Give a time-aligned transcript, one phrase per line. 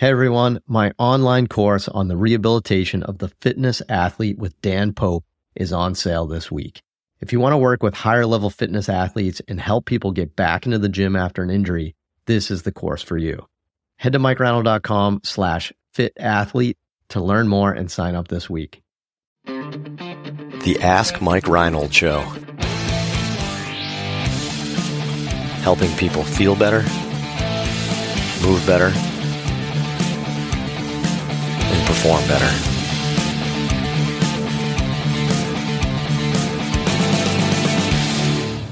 [0.00, 5.26] Hey everyone, my online course on the rehabilitation of the fitness athlete with Dan Pope
[5.54, 6.80] is on sale this week.
[7.20, 10.64] If you want to work with higher level fitness athletes and help people get back
[10.64, 13.44] into the gym after an injury, this is the course for you.
[13.96, 16.78] Head to mikereinold.com slash fit athlete
[17.10, 18.80] to learn more and sign up this week.
[19.44, 22.20] The Ask Mike Reinold Show.
[25.60, 26.80] Helping people feel better,
[28.42, 28.90] move better,
[31.90, 32.46] perform better.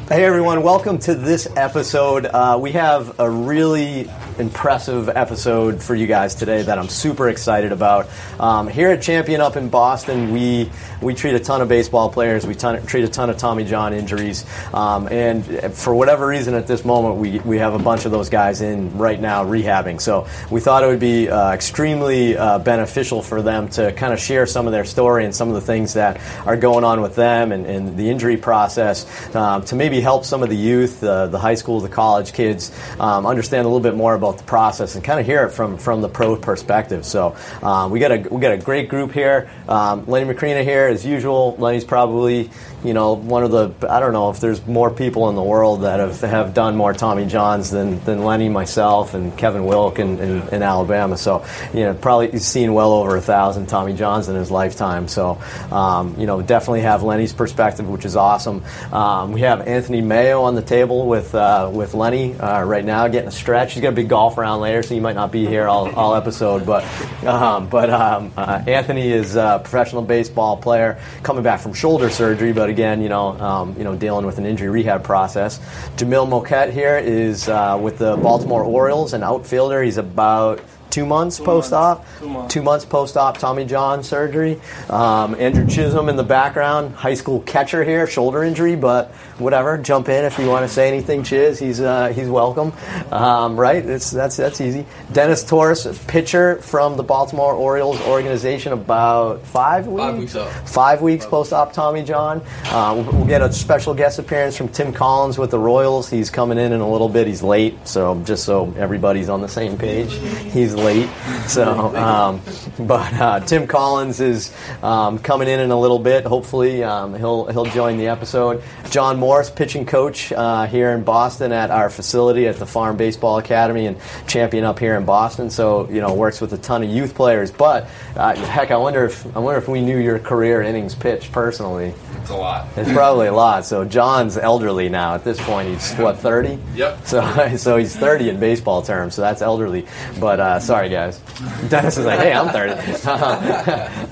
[0.09, 2.27] Hey everyone, welcome to this episode.
[2.27, 4.09] Uh, we have a really
[4.39, 8.09] impressive episode for you guys today that I'm super excited about.
[8.39, 12.47] Um, here at Champion Up in Boston, we we treat a ton of baseball players.
[12.47, 16.67] We ton, treat a ton of Tommy John injuries, um, and for whatever reason, at
[16.67, 20.01] this moment, we we have a bunch of those guys in right now rehabbing.
[20.01, 24.21] So we thought it would be uh, extremely uh, beneficial for them to kind of
[24.21, 27.15] share some of their story and some of the things that are going on with
[27.15, 31.27] them and, and the injury process um, to maybe help some of the youth, uh,
[31.27, 34.95] the high school, the college kids um, understand a little bit more about the process
[34.95, 37.05] and kind of hear it from from the pro perspective.
[37.05, 39.51] So uh, we got a we got a great group here.
[39.69, 41.57] Um, Lenny Macrina here as usual.
[41.59, 42.51] Lenny's probably
[42.85, 45.83] you know one of the I don't know if there's more people in the world
[45.83, 50.19] that have have done more Tommy Johns than, than Lenny, myself, and Kevin Wilk in,
[50.19, 51.17] in, in Alabama.
[51.17, 55.09] So you know probably he's seen well over a thousand Tommy Johns in his lifetime.
[55.09, 55.41] So
[55.71, 58.63] um, you know definitely have Lenny's perspective, which is awesome.
[58.93, 63.09] Um, we have Anthony Mayo on the table with uh, with Lenny uh, right now,
[63.09, 63.75] getting a stretch.
[63.75, 66.15] He's got a big golf around later, so he might not be here all, all
[66.15, 66.65] episode.
[66.65, 66.85] But
[67.25, 72.53] um, but um, uh, Anthony is a professional baseball player coming back from shoulder surgery,
[72.53, 75.59] but again, you know, um, you know, dealing with an injury rehab process.
[75.97, 79.83] Jamill Moquete here is uh, with the Baltimore Orioles, an outfielder.
[79.83, 81.99] He's about two months Two post op.
[81.99, 82.19] months.
[82.21, 82.55] Two months.
[82.55, 84.61] Two months post op Tommy John surgery.
[84.89, 89.79] Um, Andrew Chisholm in the background, high school catcher here, shoulder injury, but whatever.
[89.79, 91.59] Jump in if you want to say anything, Chiz.
[91.59, 92.73] He's uh, he's welcome.
[93.11, 93.85] Um, right?
[93.85, 94.87] It's that's that's easy.
[95.13, 100.03] Dennis Torres, pitcher from the Baltimore Orioles organization, about five weeks.
[100.03, 100.69] Five weeks out.
[100.69, 102.43] Five weeks post op Tommy John.
[102.67, 106.11] Uh, we'll, we'll get a special guest appearance from Tim Collins with the Royals.
[106.11, 107.27] He's coming in in a little bit.
[107.27, 110.13] He's late, so just so everybody's on the same page,
[110.53, 111.09] he's late.
[111.47, 112.41] So, um,
[112.79, 116.25] but uh, Tim Collins is um, coming in in a little bit.
[116.25, 118.63] Hopefully, um, he'll he'll join the episode.
[118.91, 123.37] John Morris, pitching coach uh, here in Boston at our facility at the Farm Baseball
[123.37, 125.51] Academy and champion up here in Boston.
[125.51, 127.51] So you know works with a ton of youth players.
[127.51, 131.31] But uh, heck, I wonder if I wonder if we knew your career innings pitched
[131.31, 131.93] personally.
[132.23, 132.69] It's a lot.
[132.77, 133.67] It's probably a lot.
[133.67, 135.15] So John's elderly now.
[135.15, 136.59] At this point, he's what thirty.
[136.75, 137.07] Yep.
[137.07, 139.15] So so he's thirty in baseball terms.
[139.15, 139.87] So that's elderly.
[140.19, 141.21] But uh, sorry, guys.
[141.69, 142.73] Dennis is like, hey, I'm thirty.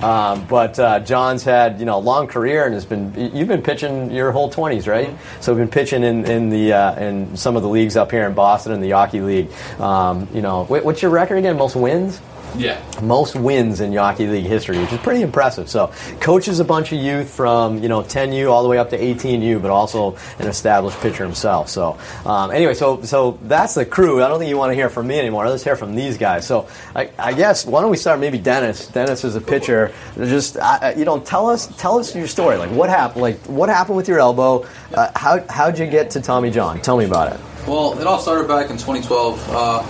[0.02, 3.14] um, but uh, John's had you know a long career and has been.
[3.34, 5.05] You've been pitching your whole twenties, right?
[5.40, 8.26] So we've been pitching in in the uh, in some of the leagues up here
[8.26, 9.50] in Boston in the Yawkey League.
[9.80, 11.56] Um, you know, wh- what's your record again?
[11.56, 12.20] Most wins
[12.56, 12.80] Yeah.
[13.02, 15.68] most wins in Yawkey League history, which is pretty impressive.
[15.68, 18.98] So, coaches a bunch of youth from you know 10U all the way up to
[18.98, 21.68] 18U, but also an established pitcher himself.
[21.68, 24.22] So, um, anyway, so so that's the crew.
[24.22, 25.48] I don't think you want to hear from me anymore.
[25.48, 26.46] Let's hear from these guys.
[26.46, 28.86] So, I, I guess why don't we start maybe Dennis?
[28.88, 29.92] Dennis is a pitcher.
[30.16, 32.56] Just I- you know, tell us tell us your story.
[32.56, 33.22] Like what happened?
[33.22, 34.66] Like what happened with your elbow?
[34.94, 36.80] Uh, how how'd you get to Tommy John?
[36.80, 37.40] Tell me about it.
[37.66, 39.50] Well, it all started back in 2012.
[39.50, 39.82] Uh,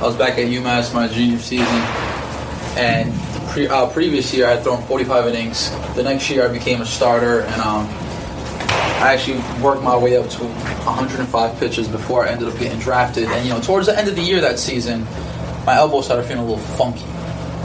[0.00, 1.66] I was back at UMass my junior season,
[2.76, 3.14] and
[3.50, 5.70] pre- uh, previous year I had thrown 45 innings.
[5.94, 7.86] The next year I became a starter, and um,
[9.00, 13.28] I actually worked my way up to 105 pitches before I ended up getting drafted.
[13.28, 15.06] And you know, towards the end of the year that season,
[15.64, 17.04] my elbow started feeling a little funky.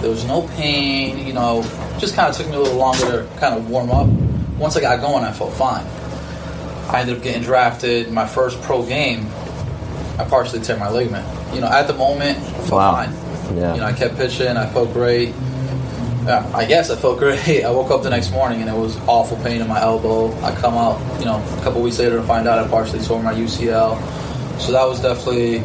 [0.02, 1.64] There was no pain, you know,
[1.98, 4.08] just kind of took me a little longer to kind of warm up.
[4.60, 5.86] Once I got going, I felt fine.
[6.90, 8.12] I ended up getting drafted.
[8.12, 9.26] My first pro game,
[10.20, 11.26] I partially tear my ligament.
[11.56, 12.92] You know, at the moment, I Wow.
[12.94, 13.14] fine.
[13.58, 13.74] Yeah.
[13.74, 14.58] You know, I kept pitching.
[14.58, 15.34] I felt great.
[16.26, 17.64] Yeah, I guess I felt great.
[17.64, 20.32] I woke up the next morning and it was awful pain in my elbow.
[20.44, 23.24] I come out, you know, a couple weeks later to find out I partially tore
[23.24, 23.98] my UCL.
[24.60, 25.64] So that was definitely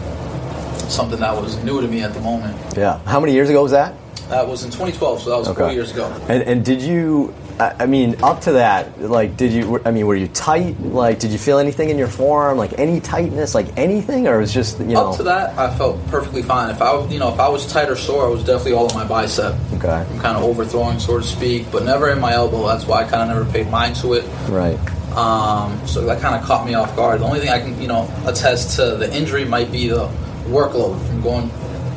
[0.88, 2.56] something that was new to me at the moment.
[2.76, 3.00] Yeah.
[3.04, 3.94] How many years ago was that?
[4.28, 6.06] That was in 2012, so that was four years ago.
[6.28, 7.34] And, and did you?
[7.60, 9.80] I I mean, up to that, like, did you?
[9.84, 10.80] I mean, were you tight?
[10.80, 12.58] Like, did you feel anything in your forearm?
[12.58, 13.54] Like any tightness?
[13.54, 15.10] Like anything, or it was just you know?
[15.10, 16.70] Up to that, I felt perfectly fine.
[16.70, 18.88] If I, was- you know, if I was tight or sore, it was definitely all
[18.88, 19.54] in my bicep.
[19.74, 19.88] Okay.
[19.88, 22.66] I'm kind of overthrowing, so to speak, but never in my elbow.
[22.66, 24.24] That's why I kind of never paid mind to it.
[24.48, 24.78] Right.
[25.16, 27.20] Um, so that kind of caught me off guard.
[27.20, 30.08] The only thing I can, you know, attest to the injury might be the
[30.48, 31.48] workload from going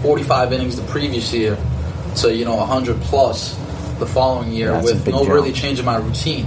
[0.03, 1.57] 45 innings the previous year
[2.17, 3.59] to you know 100 plus
[3.99, 5.29] the following year a with no jump.
[5.29, 6.45] really change in my routine.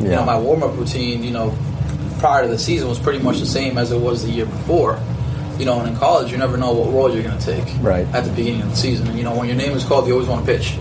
[0.00, 1.56] You know, my warm up routine, you know,
[2.18, 5.00] prior to the season was pretty much the same as it was the year before.
[5.58, 8.06] You know, and in college, you never know what role you're going to take Right.
[8.12, 9.06] at the beginning of the season.
[9.06, 10.72] And you know, when your name is called, you always want to pitch.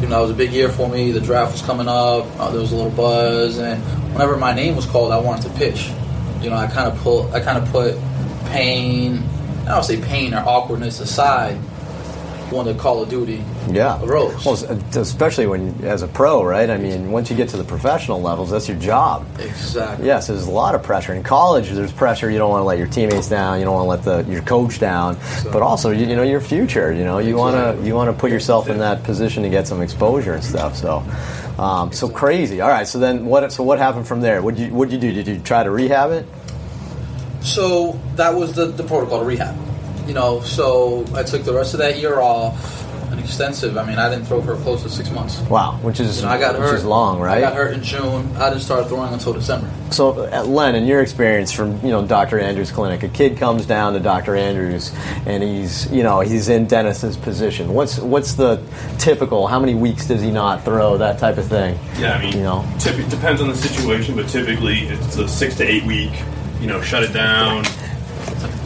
[0.00, 1.12] You know, that was a big year for me.
[1.12, 2.26] The draft was coming up.
[2.38, 3.80] Uh, there was a little buzz, and
[4.12, 5.90] whenever my name was called, I wanted to pitch.
[6.42, 7.96] You know, I kind of pull, I kind of put
[8.46, 9.22] pain.
[9.62, 11.56] I don't say pain or awkwardness aside
[12.52, 14.02] when the Call of Duty Yeah.
[14.02, 14.44] arose.
[14.44, 14.54] Well,
[14.96, 16.68] especially when as a pro, right?
[16.70, 19.26] I mean, once you get to the professional levels, that's your job.
[19.38, 20.06] exactly.
[20.06, 21.70] Yes, there's a lot of pressure in college.
[21.70, 22.30] There's pressure.
[22.30, 23.58] You don't want to let your teammates down.
[23.58, 25.16] You don't want to let the your coach down.
[25.52, 26.92] But also, you, you know, your future.
[26.92, 29.66] You know, you want to you want to put yourself in that position to get
[29.66, 30.76] some exposure and stuff.
[30.76, 31.02] So,
[31.58, 32.60] um, so crazy.
[32.60, 32.86] All right.
[32.86, 33.52] So then, what?
[33.52, 34.42] So what happened from there?
[34.42, 35.12] What you what you do?
[35.12, 36.26] Did you try to rehab it?
[37.42, 39.56] So that was the, the protocol to rehab.
[40.06, 43.76] You know, so I took the rest of that year off, an extensive.
[43.78, 45.40] I mean, I didn't throw for close to six months.
[45.42, 46.74] Wow, which is You know, I got which hurt.
[46.76, 47.38] is long, right?
[47.38, 48.28] I got hurt in June.
[48.36, 49.70] I didn't start throwing until December.
[49.90, 52.38] So, uh, Len, in your experience from you know Dr.
[52.40, 54.34] Andrews' clinic, a kid comes down to Dr.
[54.36, 54.92] Andrews
[55.26, 57.72] and he's you know he's in Dennis's position.
[57.74, 58.60] What's what's the
[58.98, 59.46] typical?
[59.48, 60.96] How many weeks does he not throw?
[60.98, 61.78] That type of thing.
[61.98, 65.56] Yeah, I mean, you know, typ- depends on the situation, but typically it's a six
[65.56, 66.12] to eight week.
[66.60, 67.64] You know, shut it down.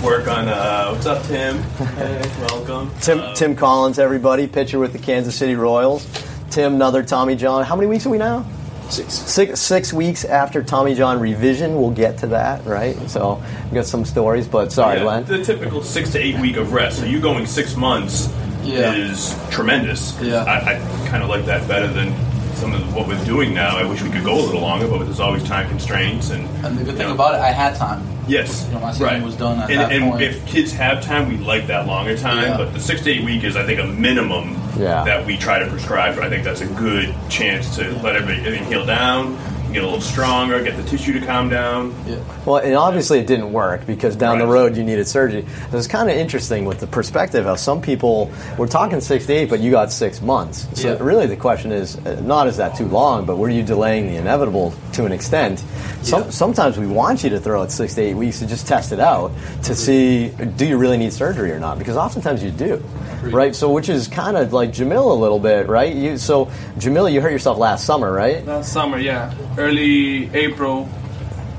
[0.05, 0.49] Work on.
[0.49, 1.57] Uh, what's up, Tim?
[1.97, 2.91] Hey, welcome.
[3.01, 6.07] Tim Uh, Tim Collins, everybody, pitcher with the Kansas City Royals.
[6.51, 7.65] Tim, another Tommy John.
[7.65, 8.45] How many weeks are we now?
[8.91, 9.15] Six.
[9.15, 11.81] Six six weeks after Tommy John revision.
[11.81, 12.97] We'll get to that, right?
[13.09, 15.25] So we got some stories, but sorry, yeah, Len.
[15.25, 16.99] The typical six to eight week of rest.
[16.99, 18.29] So you going six months
[18.63, 18.93] Yeah.
[18.95, 20.21] is tremendous.
[20.21, 20.45] Yeah.
[20.45, 22.13] I, I kind of like that better than
[22.55, 23.77] some of what we're doing now.
[23.77, 26.49] I wish we could go a little longer, but there's always time constraints and.
[26.65, 28.07] And the good thing know, about it, I had time.
[28.27, 29.23] Yes, You know, my season right.
[29.23, 30.23] was done at and, that and point.
[30.23, 32.43] if kids have time, we like that longer time.
[32.45, 32.57] Yeah.
[32.57, 35.05] But the six to eight week is, I think, a minimum Yeah.
[35.05, 36.15] that we try to prescribe.
[36.15, 39.37] But I think that's a good chance to let everybody everything heal down,
[39.75, 41.93] get a little stronger, get the tissue to calm down.
[42.07, 42.17] Yeah.
[42.47, 45.41] Well, and obviously it didn't work because down the road you needed surgery.
[45.41, 48.31] It was kind of interesting with the perspective of some people.
[48.57, 50.69] We're talking six to eight, but you got six months.
[50.81, 50.99] So Yeah.
[51.01, 54.17] really, the question is uh, not is that too long, but were you delaying the
[54.17, 55.63] inevitable to an extent?
[56.03, 56.31] Some, Yeah.
[56.31, 59.01] Sometimes we want you to throw it six to eight weeks to just test it
[59.01, 59.33] out
[59.65, 61.79] to see do you really need surgery or not?
[61.79, 62.81] Because oftentimes you do,
[63.25, 63.55] right?
[63.57, 65.93] So which is kind of like Jamill a little bit, right?
[65.93, 66.47] You so
[66.79, 68.45] Jamill, you hurt yourself last summer, right?
[68.47, 70.89] Last summer, yeah, early April,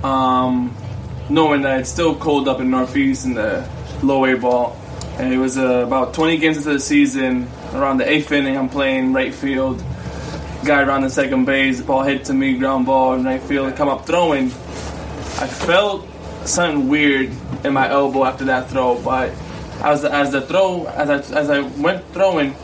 [0.04, 0.76] um,
[1.28, 3.68] knowing that it's still cold up in Northeast in the
[4.04, 4.78] low A ball,
[5.18, 7.48] and it was uh, about 20 games into the season.
[7.74, 9.84] Around the eighth inning, I'm playing right field.
[10.64, 13.76] Guy around the second base, the ball hit to me, ground ball in right field.
[13.76, 14.46] Come up throwing.
[14.46, 16.08] I felt
[16.46, 17.32] something weird
[17.64, 19.32] in my elbow after that throw, but
[19.82, 22.56] as as the throw as I as I went throwing,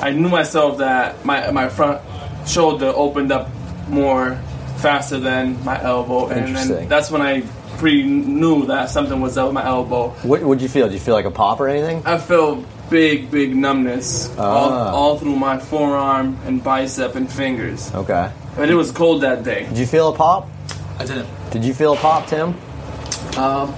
[0.00, 2.00] I knew myself that my my front
[2.48, 3.50] shoulder opened up
[3.88, 4.40] more
[4.78, 6.76] faster than my elbow, and Interesting.
[6.76, 7.42] then that's when I
[7.78, 10.08] pre knew that something was up with my elbow.
[10.22, 10.86] What would you feel?
[10.86, 12.02] Did you feel like a pop or anything?
[12.06, 14.90] I felt big, big numbness all, Ah.
[14.92, 17.92] all through my forearm and bicep and fingers.
[17.94, 18.30] Okay.
[18.56, 19.66] But it was cold that day.
[19.68, 20.48] Did you feel a pop?
[20.98, 21.28] I didn't.
[21.50, 22.54] Did you feel a pop, Tim?
[23.36, 23.72] Um,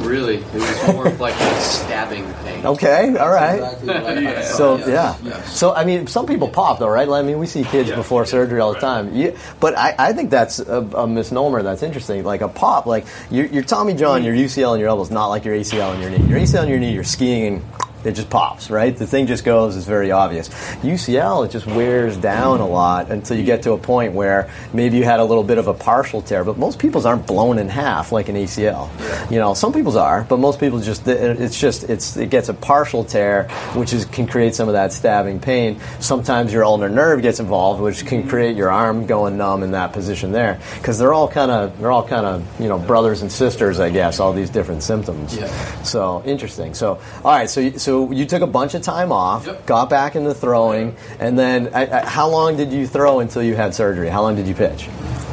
[0.00, 0.36] not really.
[0.36, 2.66] It was more of like a stabbing pain.
[2.66, 3.56] Okay, all right.
[3.56, 4.42] Exactly what Yeah.
[4.42, 5.58] So yes, yeah, yes.
[5.58, 7.08] so I mean, some people pop though, right?
[7.08, 8.80] I mean, we see kids Yeah, before yeah, surgery all the right.
[8.80, 9.14] time.
[9.14, 11.62] You, but I, I think that's a, a misnomer.
[11.62, 12.24] That's interesting.
[12.24, 14.26] Like a pop, like your, your Tommy John, hmm.
[14.26, 16.26] your UCL and your elbow is not like your ACL and your knee.
[16.28, 17.62] Your ACL and your knee, you're skiing and
[18.04, 18.96] it just pops, right?
[18.96, 19.76] The thing just goes.
[19.76, 20.48] It's very obvious.
[20.82, 24.96] UCL, it just wears down a lot until you get to a point where maybe
[24.96, 26.44] you had a little bit of a partial tear.
[26.44, 28.88] But most people's aren't blown in half like an ACL.
[29.30, 32.54] You know, some people's are, but most people just it's just it's it gets a
[32.54, 35.78] partial tear, which is can create some of that stabbing pain.
[36.00, 39.92] Sometimes your ulnar nerve gets involved, which can create your arm going numb in that
[39.92, 40.58] position there.
[40.76, 43.90] Because they're all kind of they're all kind of you know brothers and sisters, I
[43.90, 44.20] guess.
[44.20, 45.36] All these different symptoms.
[45.36, 45.46] Yeah.
[45.82, 46.74] So interesting.
[46.74, 47.48] So all right.
[47.50, 49.66] So you- so you took a bunch of time off, Yep.
[49.66, 53.56] got back into throwing, and then I, I, how long did you throw until you
[53.56, 54.08] had surgery?
[54.08, 54.88] How long did you pitch?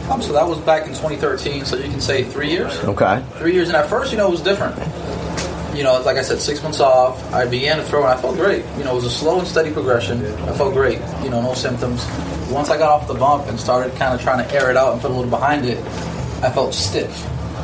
[0.09, 1.65] Um, so that was back in 2013.
[1.65, 2.73] So you can say three years.
[2.83, 3.23] Okay.
[3.37, 4.75] Three years, and at first, you know, it was different.
[5.77, 7.21] You know, like I said, six months off.
[7.31, 8.65] I began to throw, and I felt great.
[8.79, 10.25] You know, it was a slow and steady progression.
[10.49, 10.97] I felt great.
[11.23, 12.03] You know, no symptoms.
[12.49, 14.93] Once I got off the bump and started kind of trying to air it out
[14.93, 15.77] and put a little behind it,
[16.41, 17.13] I felt stiff.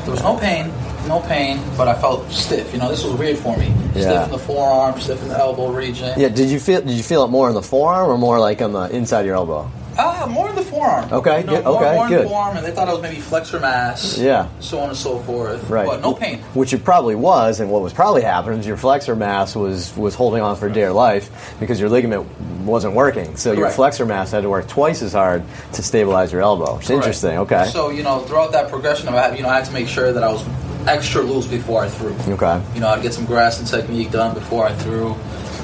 [0.04, 0.70] There was no pain,
[1.08, 2.72] no pain, but I felt stiff.
[2.74, 3.68] You know, this was weird for me.
[3.96, 4.02] Yeah.
[4.02, 6.14] Stiff in the forearm, stiff in the elbow region.
[6.20, 6.30] Yeah.
[6.30, 8.74] Did you feel did you feel it more in the forearm or more like on
[8.74, 9.70] the inside of your elbow?
[9.98, 11.12] Uh, more in the forearm.
[11.14, 12.26] Okay, You know, good, more, okay, more in good.
[12.26, 14.18] the forearm, and they thought it was maybe flexor mass.
[14.18, 14.48] Yeah.
[14.60, 15.70] So on and so forth.
[15.70, 15.86] Right.
[15.86, 16.40] But no pain.
[16.56, 20.16] Which it probably was, and what was probably happening is your flexor mass was was
[20.16, 22.28] holding on for dear life because your ligament
[22.66, 23.36] wasn't working.
[23.38, 25.44] So your flexor mass had to work twice as hard
[25.74, 26.80] to stabilize your elbow.
[26.80, 27.38] It's interesting.
[27.40, 27.66] Okay.
[27.72, 30.24] So you know, throughout that progression, had, you know, I had to make sure that
[30.24, 30.44] I was
[30.88, 32.14] extra loose before I threw.
[32.34, 32.62] okay.
[32.74, 35.16] You know, I'd get some Graston technique done before I threw.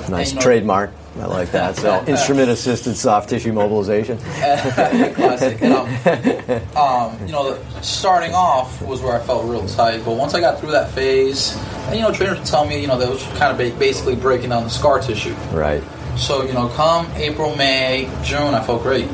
[0.09, 0.91] Nice you know- trademark.
[1.19, 1.75] I like that.
[1.75, 4.17] So instrument assisted soft tissue mobilization.
[4.39, 5.61] Classic.
[5.61, 10.33] And, um, um, you know, starting off was where I felt real tight, but once
[10.33, 11.57] I got through that phase,
[11.87, 14.51] and you know, trainers would tell me, you know, that was kind of basically breaking
[14.51, 15.33] down the scar tissue.
[15.51, 15.83] Right.
[16.17, 19.07] So, you know, come April, May, June, I felt great.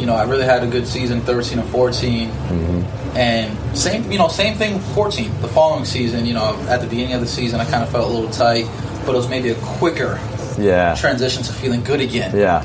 [0.00, 2.30] You know, I really had a good season, 13 and 14.
[3.16, 5.30] And same, you know, same thing 14.
[5.42, 8.10] The following season, you know, at the beginning of the season, I kind of felt
[8.10, 8.64] a little tight,
[9.04, 10.18] but it was maybe a quicker
[10.58, 10.94] Yeah.
[10.94, 12.34] transition to feeling good again.
[12.36, 12.64] Yeah.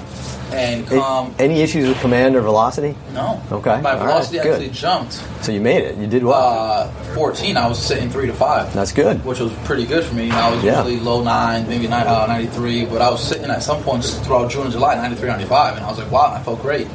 [0.53, 2.95] And A- come, Any issues with command or velocity?
[3.13, 3.41] no.
[3.51, 4.53] Okay, My right, velocity good.
[4.53, 5.19] actually jumped.
[5.41, 5.97] So you made it.
[5.97, 6.35] You did well.
[6.35, 8.71] Uh, 14, I was sitting 3 to 5.
[8.73, 9.25] That's good.
[9.25, 10.29] Which was pretty good for me.
[10.31, 10.77] I was Yeah.
[10.83, 14.51] usually low 9, maybe nine, uh, 93, but I was sitting at some points throughout
[14.51, 16.87] June and July, 93, 95, and I was like, wow, I felt great.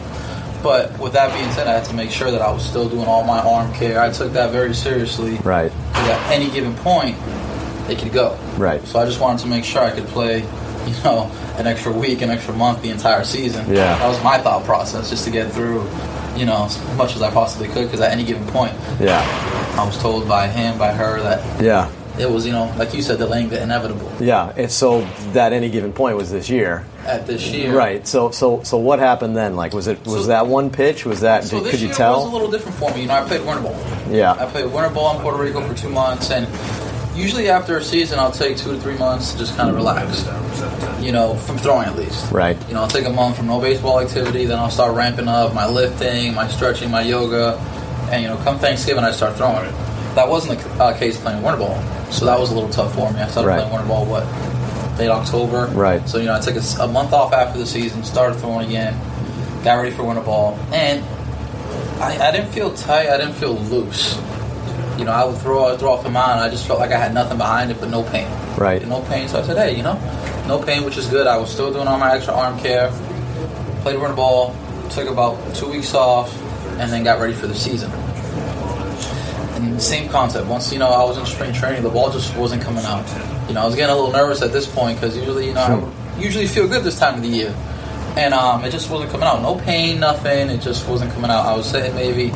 [0.62, 3.06] But with that being said, I had to make sure that I was still doing
[3.06, 4.00] all my arm care.
[4.00, 5.36] I took that very seriously.
[5.36, 5.72] Right.
[5.92, 7.16] Because at any given point,
[7.88, 8.38] it could go.
[8.58, 8.84] Right.
[8.86, 12.22] So I just wanted to make sure I could play, you know, an extra week,
[12.22, 13.66] an extra month, the entire season.
[13.68, 13.98] Yeah.
[13.98, 15.82] That was my thought process, just to get through,
[16.36, 17.86] you know, as much as I possibly could.
[17.86, 19.24] Because at any given point, Yeah.
[19.78, 21.90] I was told by him, by her, that Yeah.
[22.20, 24.52] It was, you know, like you said, delaying the inevitable Yeah.
[24.56, 25.00] And so
[25.32, 26.84] that any given point was this year.
[27.06, 27.74] at this year.
[27.74, 28.06] Right.
[28.06, 29.56] So so so what happened then?
[29.56, 31.04] Like was it was So- that one pitch?
[31.06, 32.16] Was that So did, could you tell?
[32.20, 33.02] was a little different for me.
[33.02, 33.76] You know, I played winter ball.
[34.10, 36.46] Yeah, I played winter ball in Puerto Rico for two months, and
[37.16, 40.26] usually after a season, I'll take two to three months to just kind of relax.
[41.00, 42.30] You know, from throwing at least.
[42.30, 42.56] Right.
[42.68, 45.54] You know, I'll take a month from no baseball activity, then I'll start ramping up
[45.54, 47.56] my lifting, my stretching, my yoga,
[48.12, 49.74] and you know, come Thanksgiving, I start throwing it.
[50.14, 53.12] That wasn't the uh, case playing winter ball, so that was a little tough for
[53.12, 53.20] me.
[53.20, 53.58] I started Right.
[53.60, 54.26] playing winter ball what
[54.98, 55.66] late October.
[55.72, 56.06] Right.
[56.08, 58.98] So you know, I took a month off after the season, started throwing again,
[59.64, 61.04] got ready for winter ball, and
[62.02, 63.08] I, I didn't feel tight.
[63.08, 64.18] I didn't feel loose.
[64.98, 66.40] You know, I would throw, I would throw off the mound.
[66.40, 68.28] I just felt like I had nothing behind it, but no pain.
[68.58, 68.86] Right.
[68.86, 69.28] No pain.
[69.28, 69.94] So I said, hey, you know,
[70.46, 71.26] no pain, which is good.
[71.26, 72.90] I was still doing all my extra arm care.
[73.82, 74.54] Played winter ball.
[74.90, 76.34] Took about two weeks off,
[76.80, 77.90] and then got ready for the season.
[79.60, 80.46] And same concept.
[80.46, 83.04] Once you know I was in spring training, the ball just wasn't coming out.
[83.48, 85.92] You know, I was getting a little nervous at this point because usually, you know,
[86.16, 87.54] I usually feel good this time of the year,
[88.16, 89.42] and um, it just wasn't coming out.
[89.42, 90.48] No pain, nothing.
[90.50, 91.46] It just wasn't coming out.
[91.46, 92.32] I was sitting maybe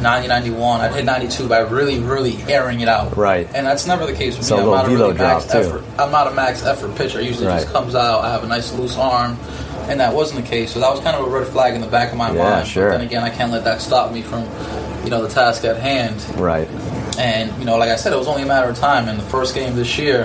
[0.00, 0.80] 90, 91.
[0.80, 3.16] I'd hit 92 by really, really airing it out.
[3.16, 3.48] Right.
[3.54, 4.62] And that's never the case for So me.
[4.62, 5.68] I'm not a really max drop, too.
[5.68, 5.84] effort.
[5.98, 7.20] I'm not a max effort pitcher.
[7.20, 7.60] It usually Right.
[7.62, 8.22] just comes out.
[8.24, 9.38] I have a nice loose arm.
[9.86, 11.86] And that wasn't the case, so that was kind of a red flag in the
[11.86, 12.66] back of my Yeah, mind.
[12.66, 12.88] sure.
[12.90, 14.48] But then again, I can't let that stop me from,
[15.04, 16.20] you know, the task at hand.
[16.38, 16.68] Right.
[17.18, 19.08] And you know, like I said, it was only a matter of time.
[19.08, 20.24] And the first game this year,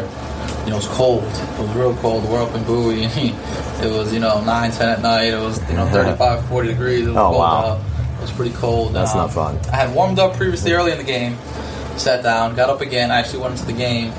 [0.64, 1.24] you know, it was cold.
[1.24, 2.24] It was real cold.
[2.30, 3.04] We're up in Bowie.
[3.04, 5.26] it was you know 9, 10 at night.
[5.34, 7.06] It was you know 35, 40 degrees.
[7.06, 7.66] It was Oh, cold wow.
[7.74, 7.80] out.
[8.18, 8.94] It was pretty cold.
[8.94, 9.60] That's Um, not fun.
[9.72, 11.38] I had warmed up previously early in the game.
[11.98, 13.12] Sat down, got up again.
[13.12, 14.12] I actually went into the game.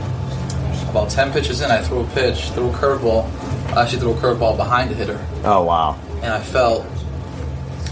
[0.90, 3.24] About ten pitches in, I threw a pitch, threw a curveball.
[3.76, 5.98] I actually threw a curveball behind the hitter, Oh wow.
[6.22, 6.84] and I felt.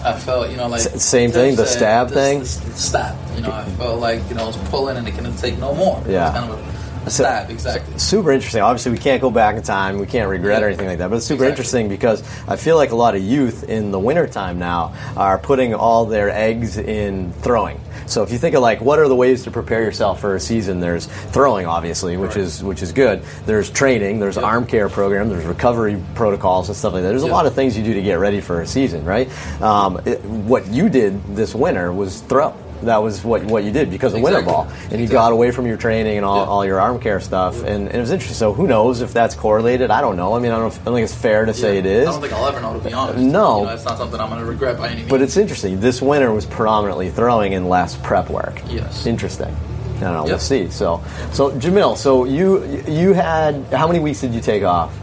[0.05, 2.39] I felt, you know, like S- same thing, the stab this- thing?
[2.41, 3.17] this- stab.
[3.37, 5.75] You know, I felt like you know, I was pulling and it couldn't take no
[5.75, 5.99] more.
[5.99, 6.33] It was Yeah.
[6.33, 6.63] kind of a,
[7.09, 7.99] stab, exactly.
[7.99, 8.63] Super interesting.
[8.63, 9.99] Obviously, we can't go back in time.
[9.99, 11.11] We can't regret or anything like that.
[11.11, 11.51] But it's super Exactly.
[11.51, 15.75] interesting because I feel like a lot of youth in the wintertime now are putting
[15.75, 17.81] all their eggs in throwing.
[18.07, 20.41] So if you think of like what are the ways to prepare yourself for a
[20.41, 22.45] season, there's throwing obviously, which Right.
[22.45, 23.23] is which is good.
[23.45, 24.45] There's training, there's Yep.
[24.45, 27.09] arm care program, there's recovery protocols and stuff like that.
[27.11, 29.29] There's a lot of things you do to get ready for a season, right?
[29.63, 32.55] Um, it- what you did this winter was throw.
[32.83, 34.53] That was what what you did because of winter Exactly.
[34.71, 36.51] ball, and you got away from your training and all, Yeah.
[36.51, 38.37] all your arm care stuff, and, and it was interesting.
[38.37, 39.91] So who knows if that's correlated?
[39.91, 40.35] I don't know.
[40.35, 42.07] I mean, I don't, I don't think it's fair to say it is.
[42.09, 43.19] I don't think I'll ever know, to be honest.
[43.19, 43.61] No.
[43.61, 45.11] You know, it's not something I'm going to regret by any means.
[45.11, 45.81] but it's interesting.
[45.81, 48.61] This winter was predominantly throwing and less prep work.
[48.69, 49.07] Yes.
[49.07, 49.55] interesting.
[49.97, 50.25] I don't know.
[50.25, 50.71] We'll see.
[50.71, 54.97] So, so Jamill, so you you had how many weeks did you take off?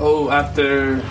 [0.00, 1.04] Oh, after.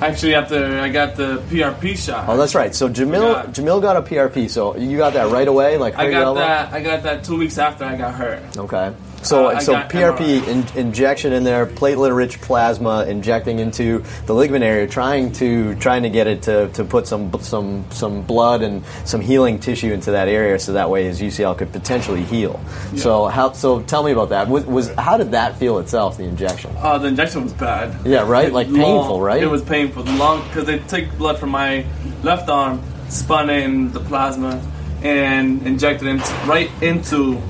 [0.00, 2.26] Actually, after I got the PRP shot.
[2.28, 2.72] Oh, that's right.
[2.74, 3.50] So Jamill Yeah.
[3.50, 4.48] Jamill got a PRP.
[4.48, 6.72] So you got that right away, like I got that.
[6.72, 8.56] I got that two weeks after I got hurt.
[8.56, 8.92] Okay.
[9.22, 14.86] So, Uh, so PRP in, injection in there, platelet-rich plasma injecting into the ligament area,
[14.86, 19.20] trying to trying to get it to, to put some some some blood and some
[19.20, 22.60] healing tissue into that area, so that way his UCL could potentially heal.
[22.96, 23.52] So, how?
[23.52, 24.48] So, tell me about that.
[24.48, 26.16] Was, was how did that feel itself?
[26.16, 26.70] The injection?
[26.78, 27.94] Uh, the injection was bad.
[28.06, 28.52] Yeah, right?
[28.52, 29.42] Like Long- painful, right?
[29.42, 30.04] It was painful.
[30.04, 31.84] Long because they took blood from my
[32.22, 34.60] left arm, spun it in the plasma,
[35.02, 37.40] and injected it right into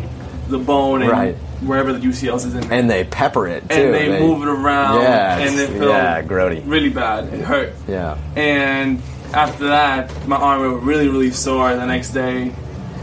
[0.49, 1.37] the bone and Right.
[1.61, 2.61] Wherever the UCLs is in.
[2.63, 2.73] there.
[2.73, 3.75] and they pepper it too.
[3.75, 6.63] and they, move it around, Yes, and it felt yeah, grody.
[6.67, 7.33] really bad.
[7.35, 7.73] It hurt.
[7.89, 8.17] Yeah.
[8.37, 9.03] And
[9.35, 12.53] after that, my arm was really, really sore the next day.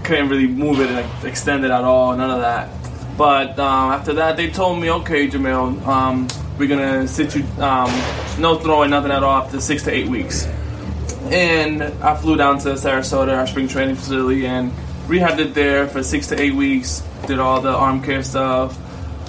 [0.03, 2.69] Couldn't really move it, like, extend it at all, none of that.
[3.17, 7.89] But um, after that, they told me, okay, Jamill, um, we're gonna sit you, um,
[8.39, 10.45] no throwing, nothing at all, after six to eight weeks.
[11.31, 14.71] And I flew down to Sarasota, our spring training facility, and
[15.07, 17.03] rehabbed it there for six to eight weeks.
[17.27, 18.77] Did all the arm care stuff.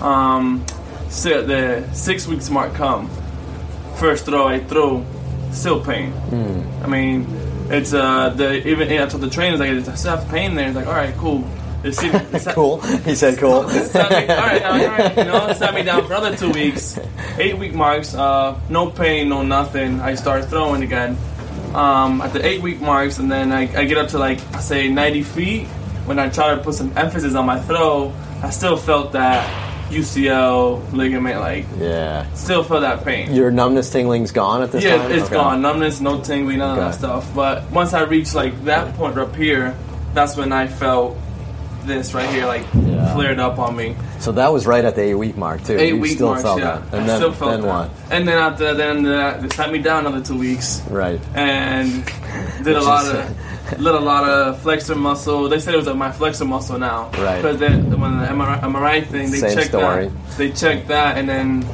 [0.02, 0.64] Um,
[1.08, 3.08] so the six weeks mark come.
[3.96, 5.04] First throw I threw,
[5.52, 6.12] still pain.
[6.82, 7.26] I mean,
[7.70, 10.68] it's uh the even I told the trainers like I still have pain there.
[10.68, 11.44] It's like all right, cool.
[11.84, 12.80] It's, it's Cool.
[12.80, 13.68] He said cool.
[13.68, 16.98] Sat me, all right, all right, you know, sat me down for another two weeks.
[17.38, 20.00] Eight week marks, uh, no pain, no nothing.
[20.00, 21.16] I start throwing again.
[21.74, 24.88] Um, at the eight week marks, and then I, I get up to like say
[24.88, 25.68] 90 feet.
[26.06, 29.44] When I tried to put some emphasis on my throw, I still felt that
[29.90, 32.32] UCL ligament, like yeah.
[32.34, 33.32] still feel that pain.
[33.34, 35.10] Your numbness tingling's gone at this yeah, time.
[35.10, 35.34] Yeah, it's Okay.
[35.34, 35.62] gone.
[35.62, 37.28] Numbness, no tingling, none of that stuff.
[37.34, 39.74] But once I reached like that point up here,
[40.14, 41.16] that's when I felt
[41.84, 43.14] this right here like Yeah.
[43.14, 43.94] flared up on me.
[44.18, 45.76] So that was right at the eight week mark too.
[45.78, 46.78] Eight you week still marks, felt yeah.
[46.78, 46.82] that.
[46.94, 47.68] And I then, still felt then that.
[47.68, 47.90] what?
[48.10, 51.20] And then after then uh, they sat me down another two weeks Right.
[51.36, 52.04] and
[52.64, 53.30] did a lot of
[53.70, 55.48] did a lot of flexor muscle.
[55.48, 57.10] They said it was like my flexor muscle now.
[57.18, 57.36] Right.
[57.42, 60.08] Because when the MRI, MRI thing, they Same checked story.
[60.08, 60.36] that.
[60.38, 61.66] They checked that, and then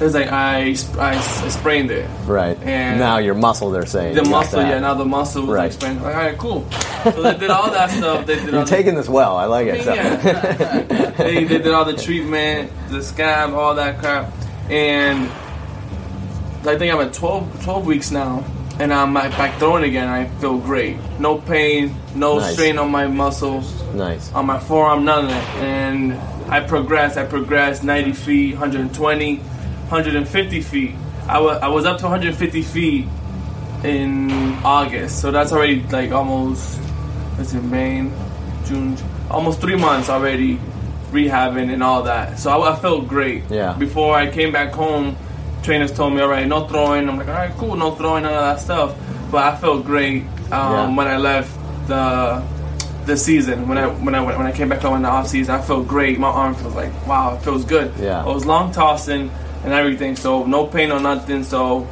[0.00, 2.08] it was like I I, I, sprained it.
[2.26, 2.56] Right.
[2.62, 4.14] And now your muscle, they're saying.
[4.14, 4.78] The muscle, yeah.
[4.78, 5.62] Now the muscle was Right.
[5.64, 6.02] like sprained.
[6.02, 6.70] Like, all right, cool.
[7.04, 8.26] So they did all that stuff.
[8.26, 9.36] They did You're the- taking this well.
[9.36, 9.84] I like it.
[9.84, 10.16] So- yeah.
[11.18, 14.32] they, they did all the treatment, the scab, all that crap,
[14.70, 15.28] and
[16.68, 18.44] I think I'm at 12, 12 weeks now,
[18.80, 20.08] and uh, I'm back back throwing again.
[20.08, 20.96] I feel great.
[21.18, 22.52] No pain, no Nice.
[22.54, 24.32] strain on my muscles, nice.
[24.32, 25.56] on my forearm, none of that.
[25.56, 26.14] And
[26.50, 27.16] I progressed.
[27.18, 30.94] I progressed 90 feet, 120, 150 feet.
[31.28, 33.06] I wa- I was up to 150 feet
[33.84, 34.30] in
[34.64, 36.80] August, so that's already like almost.
[37.36, 38.10] Let's see, May,
[38.66, 38.96] June,
[39.30, 40.58] almost three months already
[41.12, 42.38] rehabbing and all that.
[42.38, 43.44] So I, I felt great.
[43.48, 43.74] Yeah.
[43.74, 45.16] Before I came back home,
[45.68, 47.06] trainers told me, all right, no throwing.
[47.10, 48.96] I'm like, all right, cool, no throwing, none of that stuff.
[49.30, 50.96] But I felt great um, Yeah.
[50.96, 51.50] when I left
[51.88, 52.42] the
[53.04, 53.68] the season.
[53.68, 55.86] When I when I when I came back home in the off season, I felt
[55.86, 56.18] great.
[56.18, 57.92] My arm feels like wow, it feels good.
[58.00, 58.24] Yeah.
[58.24, 59.30] I was long tossing
[59.64, 61.44] and everything, so no pain or nothing.
[61.44, 61.86] So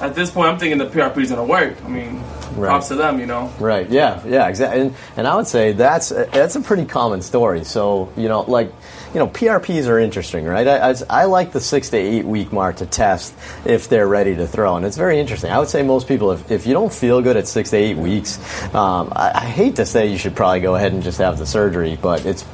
[0.00, 1.74] at this point, I'm thinking the PRP is gonna work.
[1.84, 2.22] I mean,
[2.54, 2.68] Right.
[2.68, 3.50] props to them, you know.
[3.58, 3.88] Right.
[3.90, 4.20] Yeah.
[4.26, 4.46] Yeah.
[4.46, 4.80] Exactly.
[4.82, 7.64] And, and I would say that's that's a pretty common story.
[7.64, 8.70] So you know, like
[9.12, 10.66] you know, PRPs are interesting, right?
[10.66, 13.34] I, I, I like the six to eight week mark to test
[13.66, 15.50] if they're ready to throw, and it's very interesting.
[15.50, 17.96] I would say most people, if, if you don't feel good at six to eight
[17.96, 18.38] weeks,
[18.74, 21.46] um, I, I hate to say you should probably go ahead and just have the
[21.46, 22.44] surgery, but it's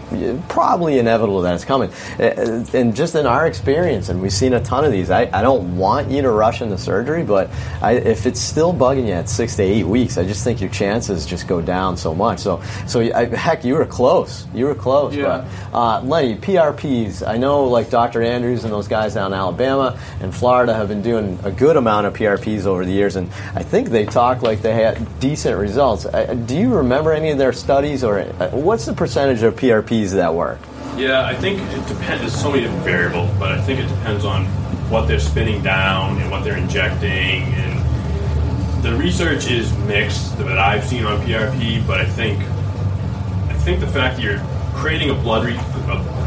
[0.49, 1.91] probably inevitable that it's coming.
[2.19, 5.77] And just in our experience, and we've seen a ton of these, I, I don't
[5.77, 9.57] want you to rush into surgery, but I, if it's still bugging you at six
[9.57, 12.41] to eight weeks, I just think your chances just go down so much.
[12.41, 14.47] So, so I, heck, you were close.
[14.55, 15.15] You were close.
[15.15, 15.49] Yeah.
[15.71, 17.27] But uh, Lenny, PRPs.
[17.27, 18.23] I know like Dr.
[18.23, 22.07] Andrews and those guys down in Alabama and Florida have been doing a good amount
[22.07, 26.07] of PRPs over the years, and I think they talk like they had decent results.
[26.07, 30.13] Uh, do you remember any of their studies, or uh, what's the percentage of PRPs
[30.13, 30.59] that work?
[30.97, 32.23] Yeah, I think it depends.
[32.23, 34.47] There's so many different variables, but I think it depends on
[34.89, 37.43] what they're spinning down and what they're injecting.
[37.43, 43.81] And the research is mixed that I've seen on PRP, but I think I think
[43.81, 44.41] the fact that you're
[44.77, 45.61] creating a blood re-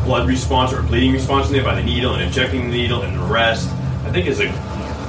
[0.03, 3.17] blood response or bleeding response in there by the needle and injecting the needle and
[3.17, 3.69] the rest,
[4.05, 4.47] I think is a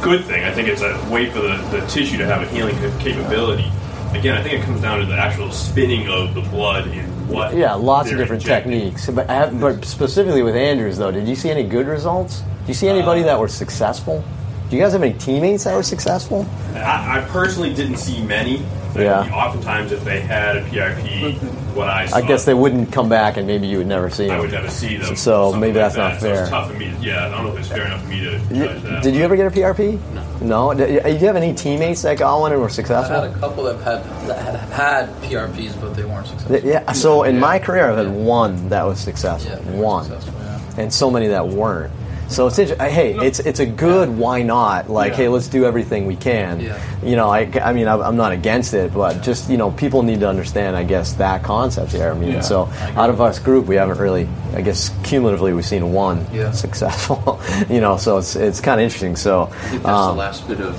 [0.02, 0.44] good thing.
[0.44, 3.70] I think it's a way for the, the tissue to have a healing capability.
[4.12, 7.55] Again, I think it comes down to the actual spinning of the blood and what.
[7.57, 8.72] Yeah, lots of different injecting.
[8.72, 9.09] techniques.
[9.09, 12.40] But, I have, but specifically with Andrews, though, did you see any good results?
[12.40, 14.22] Do you see anybody uh, that were successful?
[14.68, 16.46] Do you guys have any teammates that were successful?
[16.74, 18.64] I, I personally didn't see many.
[18.94, 19.31] Yeah.
[19.33, 23.37] Oftentimes, if they had a PRP, what I saw, I guess they wouldn't come back,
[23.37, 24.41] and maybe you would never see I them.
[24.41, 25.17] would never see them.
[25.17, 26.21] So something maybe like that's not that.
[26.21, 26.49] So it's fair.
[26.51, 26.91] tough for me.
[26.91, 29.03] To, yeah, I don't know if it's fair enough for me to You- judge that.
[29.03, 29.99] did you ever get a PRP?
[30.15, 30.73] No.
[30.73, 30.75] No.
[30.75, 33.17] Did, did you have any teammates that got one and were successful?
[33.17, 36.59] I had a couple that had that had had PRPs, but they weren't successful.
[36.69, 36.91] Yeah.
[36.93, 39.53] So in my career, I've had one that was successful.
[39.53, 40.05] Yeah, one.
[40.05, 40.61] successful, yeah.
[40.83, 41.93] and so many that weren't.
[42.33, 44.88] So it's inter- hey, it's it's a good why not?
[44.90, 45.16] Like Yeah.
[45.16, 46.61] hey, let's do everything we can.
[46.61, 46.79] Yeah.
[47.03, 50.03] You know, I, I mean, I'm I'm not against it, but just you know, people
[50.03, 52.11] need to understand, I guess, that concept here.
[52.11, 52.40] I mean, Yeah.
[52.40, 56.51] so out of us group, we haven't really, I guess, cumulatively, we've seen one Yeah.
[56.53, 57.40] successful.
[57.68, 59.16] you know, so it's it's kind of interesting.
[59.16, 60.75] So I think that's um, the last bit of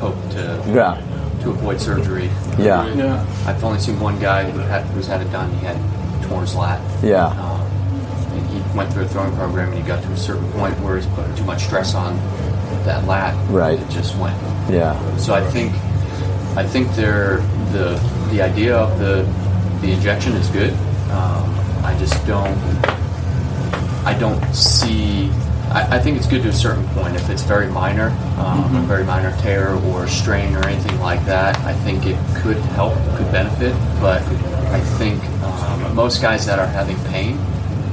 [0.00, 1.00] hope to yeah,
[1.42, 2.28] to avoid surgery.
[2.58, 3.26] yeah, Yeah.
[3.46, 5.50] I've only seen one guy who had, who's had it done.
[5.58, 5.76] He had
[6.28, 6.80] torn his lat.
[7.02, 7.49] yeah, Um, and he
[8.80, 11.34] went through a throwing program, and he got to a certain point where he's putting
[11.34, 12.16] too much stress on
[12.86, 13.34] that lat.
[13.50, 13.78] Right.
[13.78, 14.34] It just went.
[14.70, 15.74] yeah, So I think,
[16.56, 17.36] I think they're,
[17.72, 19.22] the the idea of the
[19.80, 20.72] the injection is good.
[21.12, 21.44] Um,
[21.84, 22.56] I just don't.
[24.06, 25.30] I don't see.
[25.70, 27.14] I, I think it's good to a certain point.
[27.16, 31.58] If it's very minor, um, a very minor tear or strain or anything like that,
[31.58, 33.74] I think it could help, could benefit.
[34.00, 34.22] But
[34.72, 37.38] I think um, most guys that are having pain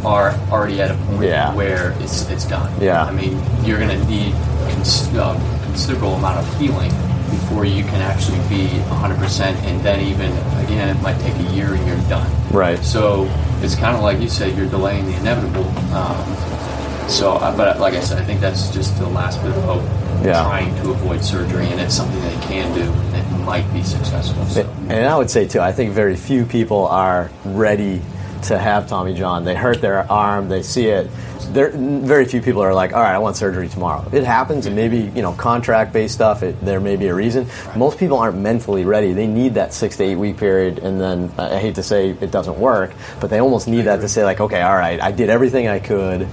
[0.05, 1.53] are already at a point Yeah.
[1.55, 2.71] where it's it's done.
[2.81, 3.03] Yeah.
[3.03, 4.33] I mean, you're going to need
[4.69, 5.33] cons- uh,
[5.65, 6.91] considerable amount of healing
[7.31, 10.31] before you can actually be 100%, and then even
[10.65, 12.29] again, it might take a year and you're done.
[12.51, 12.79] right.
[12.83, 13.27] So
[13.61, 15.67] it's kind of like you said, you're delaying the inevitable.
[15.93, 19.63] Um, so, uh, but like I said, I think that's just the last bit of
[19.63, 19.83] hope.
[20.25, 20.41] Yeah.
[20.43, 24.43] Trying to avoid surgery, and it's something they can do that might be successful.
[24.45, 24.61] So.
[24.89, 28.01] And I would say too, I think very few people are ready
[28.47, 29.43] to have Tommy John.
[29.43, 31.09] They hurt their arm, they see it.
[31.49, 34.05] There, very few people are like, all right, I want surgery tomorrow.
[34.11, 36.43] It happens, and maybe you know, contract-based stuff.
[36.43, 37.47] It, there may be a reason.
[37.75, 39.13] Most people aren't mentally ready.
[39.13, 42.31] They need that six to eight week period, and then I hate to say it
[42.31, 45.29] doesn't work, but they almost need that to say like, okay, all right, I did
[45.29, 46.27] everything I could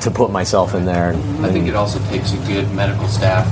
[0.00, 1.12] to put myself in there.
[1.42, 3.46] I think it also takes a good medical staff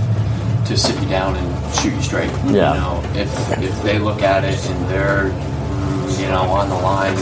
[0.69, 2.31] to sit you down and shoot you straight.
[2.47, 2.75] Yeah.
[2.75, 5.27] You know, if if they look at it and they're
[6.19, 7.17] you know on the line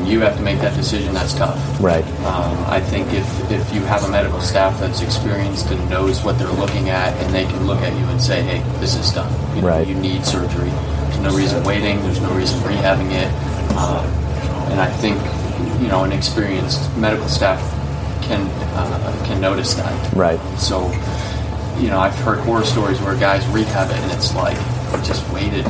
[0.00, 1.58] and you have to make that decision, that's tough.
[1.80, 2.04] Right.
[2.24, 6.38] Um, I think if if you have a medical staff that's experienced and knows what
[6.38, 9.30] they're looking at, and they can look at you and say, "Hey, this is done.
[9.56, 9.86] You, know, Right.
[9.86, 10.70] you need surgery.
[10.70, 12.00] There's no reason waiting.
[12.02, 13.30] There's no reason rehabbing it."
[13.76, 14.04] Um,
[14.72, 15.20] and I think
[15.82, 17.60] you know an experienced medical staff
[18.22, 18.40] can
[18.74, 20.12] uh, can notice that.
[20.14, 20.40] Right.
[20.58, 20.90] So,
[21.78, 24.56] you know, I've heard horror stories where guys rehab it, and it's like
[25.04, 25.64] just waited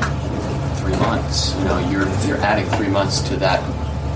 [0.77, 1.55] three months.
[1.59, 3.61] You know, you're you're adding three months to that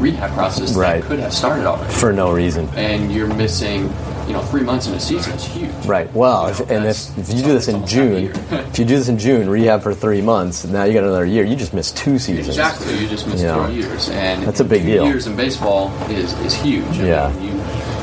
[0.01, 1.01] rehab process Right.
[1.03, 2.69] that could have started already, For no reason.
[2.77, 3.93] and you're missing.
[4.27, 5.71] You know, three months in a season is huge.
[5.85, 6.11] Right.
[6.15, 8.65] Well, You if, and if, if you do this in it's almost half a June,
[8.71, 11.45] if you do this in June, rehab for three months, now you got another year.
[11.45, 12.49] You just missed two seasons.
[12.49, 13.67] Exactly, you just missed Yeah.
[13.67, 15.05] two years, and That's a big two deal.
[15.09, 16.87] Years in baseball is is huge.
[17.01, 17.33] I Yeah.
[17.39, 17.53] mean, you,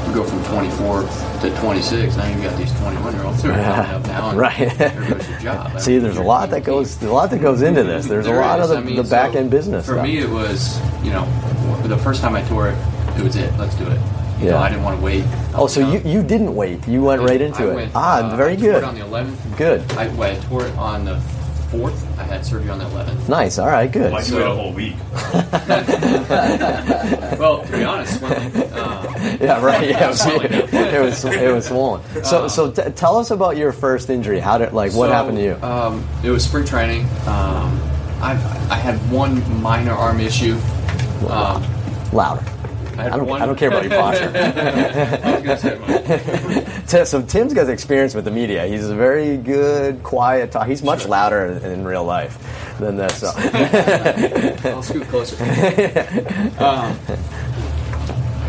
[0.10, 1.02] you go from 24
[1.42, 2.16] to 26.
[2.16, 4.78] Now you've got these 21 year olds that are coming up now, Right.
[4.78, 5.80] There goes your job.
[5.82, 8.06] See, there's a lot that goes a lot that goes into this.
[8.06, 8.66] There's a lot is.
[8.66, 9.88] of the, I mean, the back end business.
[9.88, 10.04] For stuff.
[10.06, 11.28] me, it was you know
[11.88, 12.78] the first time I tore it,
[13.18, 13.52] it was it.
[13.58, 14.00] Let's do it.
[14.40, 15.24] You know, I didn't want to wait.
[15.54, 15.92] oh, so know.
[15.94, 16.88] you, you didn't wait.
[16.88, 17.76] You went right into I it.
[17.76, 18.78] went, ah, uh, very I tore good.
[18.78, 19.58] it on the 11th.
[19.58, 19.92] Good.
[19.94, 21.22] I, well, I tore it on the
[21.70, 22.18] 4th.
[22.18, 23.30] I had surgery on the 11th.
[23.30, 23.60] Nice.
[23.60, 23.92] All right.
[23.92, 24.12] Good.
[24.12, 24.96] Why'd you wait a whole week?
[27.38, 29.64] Well, to be honest, when, uh, Yeah.
[29.64, 29.90] Right.
[29.90, 30.06] Yeah.
[30.06, 32.02] It was it was, it was swollen.
[32.24, 34.40] So so t- tell us about your first injury.
[34.40, 35.56] How did like what So, happened to you?
[35.64, 37.06] Um, it was spring training.
[37.26, 37.80] Um,
[38.22, 38.32] I,
[38.70, 40.58] I had one minor arm issue.
[41.30, 41.64] Um,
[42.12, 42.44] Louder.
[42.98, 44.32] I, I don't, I don't care about your posture.
[44.36, 48.68] I was say so Tim's got experience with the media.
[48.68, 50.68] He's a very good, quiet talk.
[50.68, 52.38] He's much louder in, in real life
[52.80, 53.20] than this.
[53.20, 53.32] So.
[54.70, 55.42] I'll scoot closer.
[56.60, 56.98] um,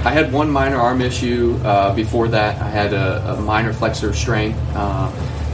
[0.05, 1.59] I had one minor arm issue.
[1.63, 5.13] Uh, before that, I had a, a minor flexor strain, uh,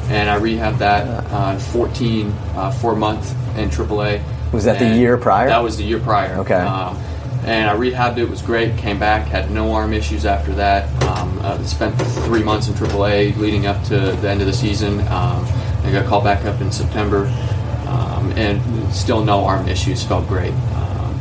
[0.08, 4.22] and I rehabbed that uh, 14 uh, for a month in AAA.
[4.52, 5.48] Was that the year prior?
[5.48, 6.36] That was the year prior.
[6.38, 6.54] Okay.
[6.54, 6.96] Um,
[7.44, 8.28] and I rehabbed it.
[8.28, 8.76] Was great.
[8.76, 9.26] Came back.
[9.28, 10.88] Had no arm issues after that.
[11.04, 15.00] Um, uh, spent three months in AAA leading up to the end of the season.
[15.08, 15.46] Um,
[15.84, 17.26] I got called back up in September,
[17.86, 20.02] um, and still no arm issues.
[20.04, 20.52] Felt great.
[20.52, 21.20] Um,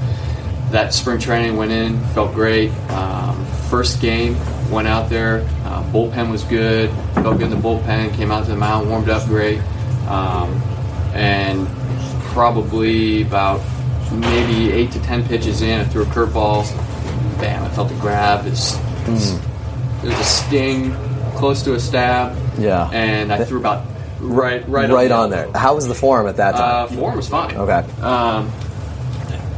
[0.71, 2.71] that spring training went in, felt great.
[2.89, 4.35] Um, first game,
[4.69, 5.47] went out there.
[5.63, 6.89] Uh, bullpen was good.
[7.13, 8.13] Felt good in the bullpen.
[8.15, 9.59] Came out to the mound, warmed up great,
[10.07, 10.61] um,
[11.13, 11.67] and
[12.41, 13.59] probably about
[14.11, 16.69] maybe eight to ten pitches in, I threw a curveball.
[17.39, 17.63] Bam!
[17.63, 18.45] I felt a grab.
[18.45, 19.31] It's, it's
[20.03, 20.93] it was a sting,
[21.35, 22.37] close to a stab.
[22.59, 22.89] Yeah.
[22.93, 23.87] and I threw about
[24.19, 25.51] right right right on there.
[25.55, 26.95] How was the form at that Uh, time?
[26.97, 27.55] form was fine.
[27.57, 27.83] okay.
[28.03, 28.51] Um,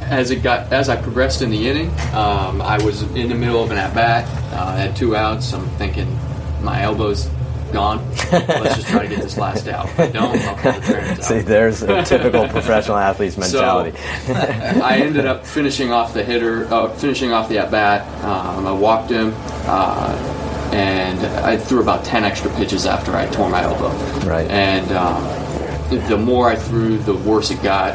[0.04, 3.62] as it got as I progressed in the inning, um, I was in the middle
[3.62, 4.26] of an at bat.
[4.54, 5.54] Uh, I had two outs.
[5.54, 6.08] I'm thinking
[6.62, 7.30] my elbow's
[7.72, 8.06] gone.
[8.32, 9.86] Let's just try to get this last out.
[9.86, 11.24] If I don't, I'll cut the trainers out.
[11.26, 13.98] See, there's a typical professional athlete's mentality.
[13.98, 18.08] So I ended up finishing off the hitter, uh, finishing off the at bat.
[18.24, 19.34] Um, I walked him,
[19.66, 23.90] uh, and I threw about ten extra pitches after I tore my elbow.
[24.28, 24.50] Right.
[24.50, 25.24] And um,
[26.08, 27.94] the more I threw, the worse it got.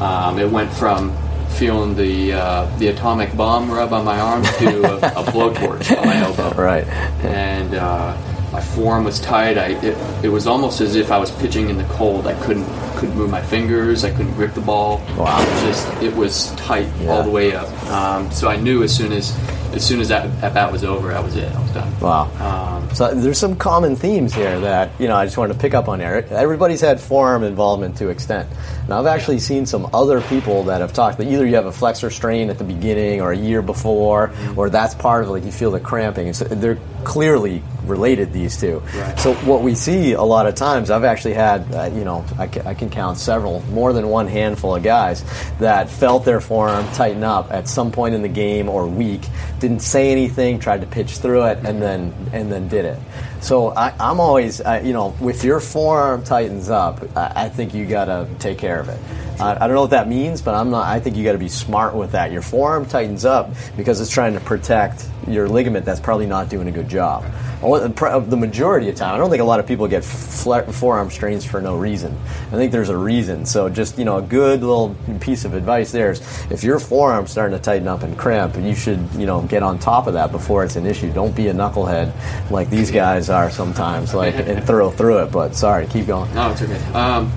[0.00, 1.16] Um, it went from
[1.50, 6.06] feeling the uh, the Atomic Balm rub on my arm to a, a blowtorch on
[6.06, 6.50] my elbow.
[6.60, 6.86] right.
[7.24, 8.16] And uh,
[8.52, 9.56] my forearm was tight.
[9.58, 12.26] I it, it was almost as if I was pitching in the cold.
[12.26, 14.04] I couldn't couldn't move my fingers.
[14.04, 14.98] I couldn't grip the ball.
[15.16, 15.40] Wow.
[15.42, 17.10] It was just it was tight Yeah.
[17.10, 17.68] all the way up.
[17.90, 19.36] Um, so I knew as soon as
[19.74, 21.50] as soon as that at bat was over, that was it.
[21.50, 22.00] I was done.
[22.00, 22.28] Wow.
[22.38, 25.72] Um, So there's some common themes here that you know I just wanted to pick
[25.72, 26.02] up on.
[26.02, 28.48] Eric, everybody's had forearm involvement to extent.
[28.86, 31.72] Now I've actually seen some other people that have talked that either you have a
[31.72, 34.58] flexor strain at the beginning or a year before, Mm-hmm.
[34.58, 36.26] or that's part of it, like you feel the cramping.
[36.26, 38.82] And so they're clearly related these two.
[38.94, 39.18] Right.
[39.18, 42.74] So what we see a lot of times, I've actually had uh, you know I
[42.74, 45.24] can count several, more than one handful of guys
[45.58, 49.22] that felt their forearm tighten up at some point in the game or week,
[49.58, 52.98] didn't say anything, tried to pitch through it, and then and then did it.
[53.42, 57.74] So I, I'm always, uh, you know, if your forearm tightens up, I, I think
[57.74, 59.00] you got to take care of it.
[59.40, 60.86] Uh, I don't know what that means, but I'm not.
[60.86, 62.30] I think you got to be smart with that.
[62.30, 66.68] Your forearm tightens up because it's trying to protect your ligament that's probably not doing
[66.68, 67.24] a good job.
[67.62, 71.60] The majority of time, I don't think a lot of people get forearm strains for
[71.60, 72.16] no reason.
[72.48, 73.46] I think there's a reason.
[73.46, 77.30] So just you know, a good little piece of advice there is if your forearm's
[77.30, 80.30] starting to tighten up and cramp, you should you know get on top of that
[80.30, 81.12] before it's an issue.
[81.12, 82.12] Don't be a knucklehead
[82.50, 85.32] like these guys are sometimes, like and throw through it.
[85.32, 86.32] But sorry, keep going.
[86.34, 86.80] No, it's okay.
[86.92, 87.28] Um,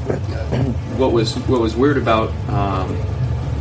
[0.97, 2.95] what was what was weird about um,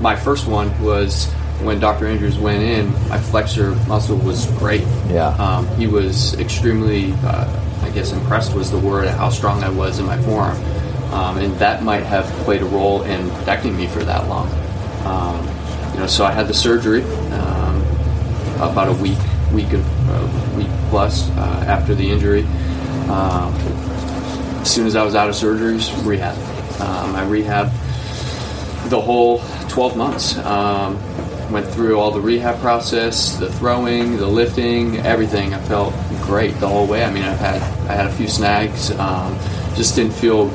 [0.01, 2.07] my first one was when Dr.
[2.07, 4.83] Andrews went in, my flexor muscle was great.
[5.09, 5.29] Yeah.
[5.39, 9.71] Um, he was extremely, uh, I guess, impressed was the word at how strong I
[9.71, 10.63] was in my forearm,
[11.13, 14.49] um, and that might have played a role in protecting me for that long.
[15.07, 15.47] Um,
[15.95, 17.81] you know, so I had the surgery um,
[18.57, 19.19] about a week,
[19.53, 22.43] week of uh, week plus uh, after the injury.
[23.09, 23.55] Um,
[24.63, 26.37] as soon as I was out of surgeries, rehab.
[26.81, 27.73] Um, I rehabbed
[28.89, 30.37] the whole 12 months.
[30.39, 30.99] Um,
[31.51, 35.55] went through all the rehab process, the throwing, the lifting, everything.
[35.55, 37.05] I felt great the whole way.
[37.05, 38.91] I mean, I've had I had a few snags.
[38.93, 39.39] Um,
[39.75, 40.51] just didn't feel.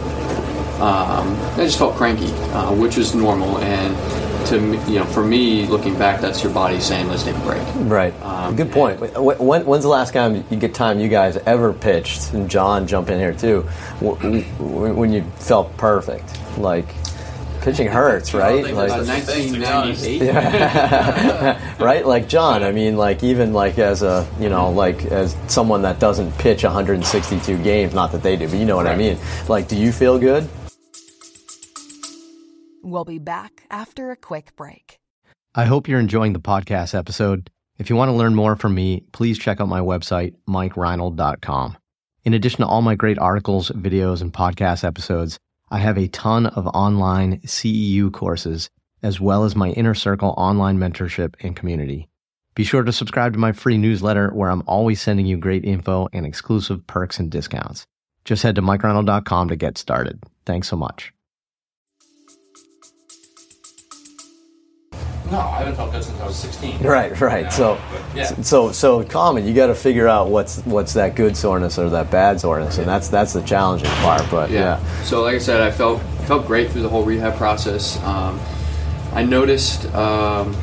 [0.82, 3.58] Um, I just felt cranky, uh, which is normal.
[3.60, 3.96] And
[4.50, 7.40] to me, you know, for me, looking back, that's your body saying, "Let's take a
[7.40, 8.14] break." Right.
[8.24, 9.00] Um, Good point.
[9.00, 12.34] Wh- When, when's the last time you get time you guys ever pitched?
[12.34, 13.62] And John, jump in here too.
[14.02, 16.88] wh- wh- When you felt perfect, like
[17.62, 18.64] pitching hurts, right?
[18.64, 20.34] think Like, Uh, that's- 1998.
[21.80, 22.06] right?
[22.08, 26.00] Like John, I mean, like even like as a you know like as someone that
[26.00, 29.18] doesn't pitch 162 games, not that they do, but you know what I mean.
[29.48, 30.48] Like, do you feel good?
[32.90, 34.98] We'll be back after a quick break.
[35.54, 37.52] I hope you're enjoying the podcast episode.
[37.78, 41.78] If you want to learn more from me, please check out my website, MikeReinold.com.
[42.24, 45.38] In addition to all my great articles, videos, and podcast episodes,
[45.70, 48.72] I have a ton of online CEU courses,
[49.04, 52.10] as well as my Inner Circle online mentorship and community.
[52.56, 56.08] Be sure to subscribe to my free newsletter where I'm always sending you great info
[56.12, 57.86] and exclusive perks and discounts.
[58.26, 60.24] Just head to MikeReinold.com to get started.
[60.48, 61.14] Thanks so much.
[65.32, 66.80] No, I haven't felt good since I was 16.
[66.84, 67.44] Right, right.
[67.44, 68.24] Yeah, So, but, yeah.
[68.42, 69.46] so, so common.
[69.48, 72.88] You got to figure out what's what's that good soreness or that bad soreness, and
[72.88, 74.24] that's that's the challenging part.
[74.32, 75.04] But yeah, yeah.
[75.04, 78.02] So, like I said, I felt felt great through the whole rehab process.
[78.04, 78.40] Um,
[79.14, 80.56] I noticed um,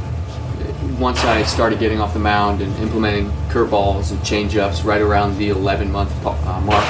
[0.98, 5.48] once I started getting off the mound and implementing curveballs and changeups right around the
[5.50, 6.84] 11 month uh, mark,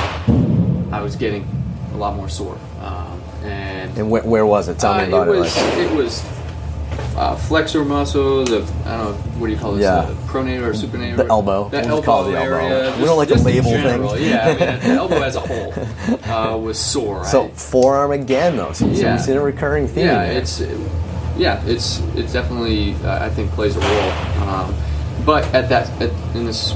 [0.93, 1.47] I was getting
[1.93, 2.59] a lot more sore.
[2.81, 4.79] Um, and and where, where was it?
[4.79, 5.41] Tell me uh, about it it.
[5.41, 6.23] like- it was
[7.17, 9.95] uh, flexor muscles, the I don't know what do you call this, Yeah.
[9.97, 11.17] uh, pronator or supinator?
[11.17, 11.69] The elbow.
[11.69, 12.57] The We'll elbow the elbow.
[12.57, 12.95] area.
[12.99, 14.29] We don't like to label general, things.
[14.29, 15.73] Yeah, I mean, the elbow as a whole
[16.31, 17.25] uh, was sore.
[17.25, 18.73] so forearm again, though.
[18.73, 19.13] So, Yeah.
[19.13, 20.07] we've seen a recurring theme.
[20.07, 20.61] yeah, it's
[21.39, 24.49] yeah, it's it's definitely uh, I think plays a role.
[24.49, 24.75] Um,
[25.25, 26.75] but at that at, in this,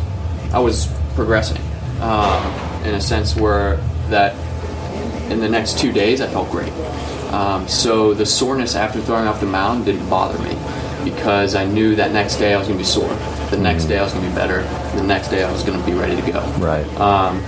[0.52, 1.60] I was progressing
[2.00, 2.42] um,
[2.84, 3.76] in a sense where
[4.08, 4.34] that
[5.30, 6.72] in the next two days I felt great.
[7.32, 10.56] Um, so the soreness after throwing off the mound didn't bother me
[11.04, 13.08] because I knew that next day I was going to be sore.
[13.50, 14.62] The next day I was going to be better.
[14.96, 16.40] The next day I was going to be ready to go.
[16.58, 16.86] right.
[17.00, 17.42] Um,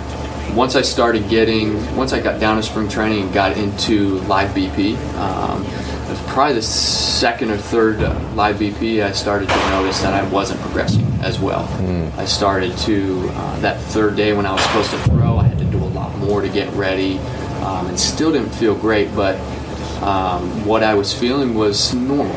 [0.57, 4.51] once I started getting, once I got down to spring training and got into live
[4.51, 8.01] BP, um, it was probably the second or third
[8.35, 11.65] live BP I started to notice that I wasn't progressing as well.
[12.19, 15.59] I started to, uh, that third day when I was supposed to throw, I had
[15.59, 17.19] to do a lot more to get ready,
[17.63, 19.15] um, and still didn't feel great.
[19.17, 19.37] But
[20.03, 22.37] um, what I was feeling was normal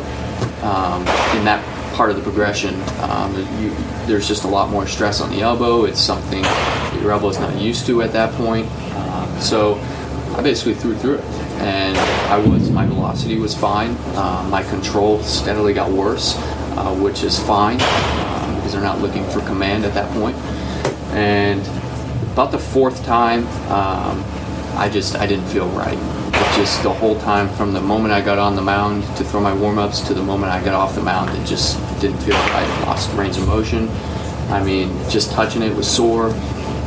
[0.63, 1.01] um,
[1.37, 1.63] in that
[1.95, 2.75] part of the progression.
[2.99, 3.69] Um, you,
[4.05, 5.85] there's just a lot more stress on the elbow.
[5.85, 6.43] It's something
[7.01, 8.67] your elbow is not used to at that point.
[8.95, 9.75] Um, so
[10.37, 11.23] I basically threw through it,
[11.61, 13.95] and I was my velocity was fine.
[14.15, 16.35] Uh, my control steadily got worse,
[16.77, 20.35] uh, which is fine because they're not looking for command at that point.
[21.13, 21.61] And
[22.33, 24.23] about the fourth time, um,
[24.75, 25.97] I just I didn't feel right.
[26.55, 29.53] Just the whole time from the moment I got on the mound to throw my
[29.53, 32.65] warm ups to the moment I got off the mound, it just didn't feel right.
[32.65, 33.89] I lost range of motion.
[34.49, 36.29] I mean, just touching it was sore.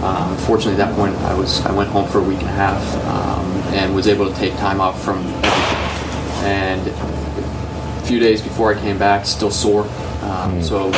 [0.03, 2.53] Um, unfortunately, at that point, I was I went home for a week and a
[2.53, 6.45] half um, and was able to take time off from everything.
[6.45, 9.87] And a few days before I came back, still sore.
[10.23, 10.91] Um, So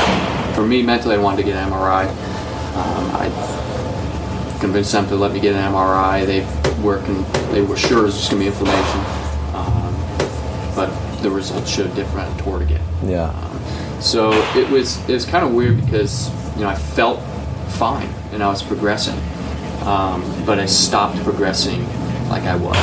[0.54, 2.06] for me, mentally, I wanted to get an MRI.
[2.06, 3.69] Um, I
[4.60, 6.26] convinced them to let me get an MRI.
[6.26, 9.00] They were con- they were sure it was just going to be inflammation,
[9.54, 9.94] um,
[10.76, 10.90] but
[11.22, 12.38] the results showed different.
[12.40, 12.84] It again.
[13.02, 13.32] Yeah.
[14.00, 17.20] So it was it was kind of weird because you know I felt
[17.72, 19.18] fine and I was progressing,
[19.82, 21.84] um, but I stopped progressing
[22.28, 22.76] like I was,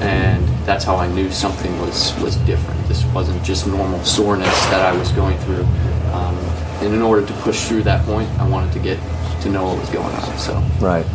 [0.00, 2.86] and that's how I knew something was was different.
[2.88, 5.64] This wasn't just normal soreness that I was going through.
[6.12, 6.36] Um,
[6.82, 8.98] and in order to push through that point, I wanted to get
[9.42, 10.38] to know what was going on.
[10.38, 11.06] So Right.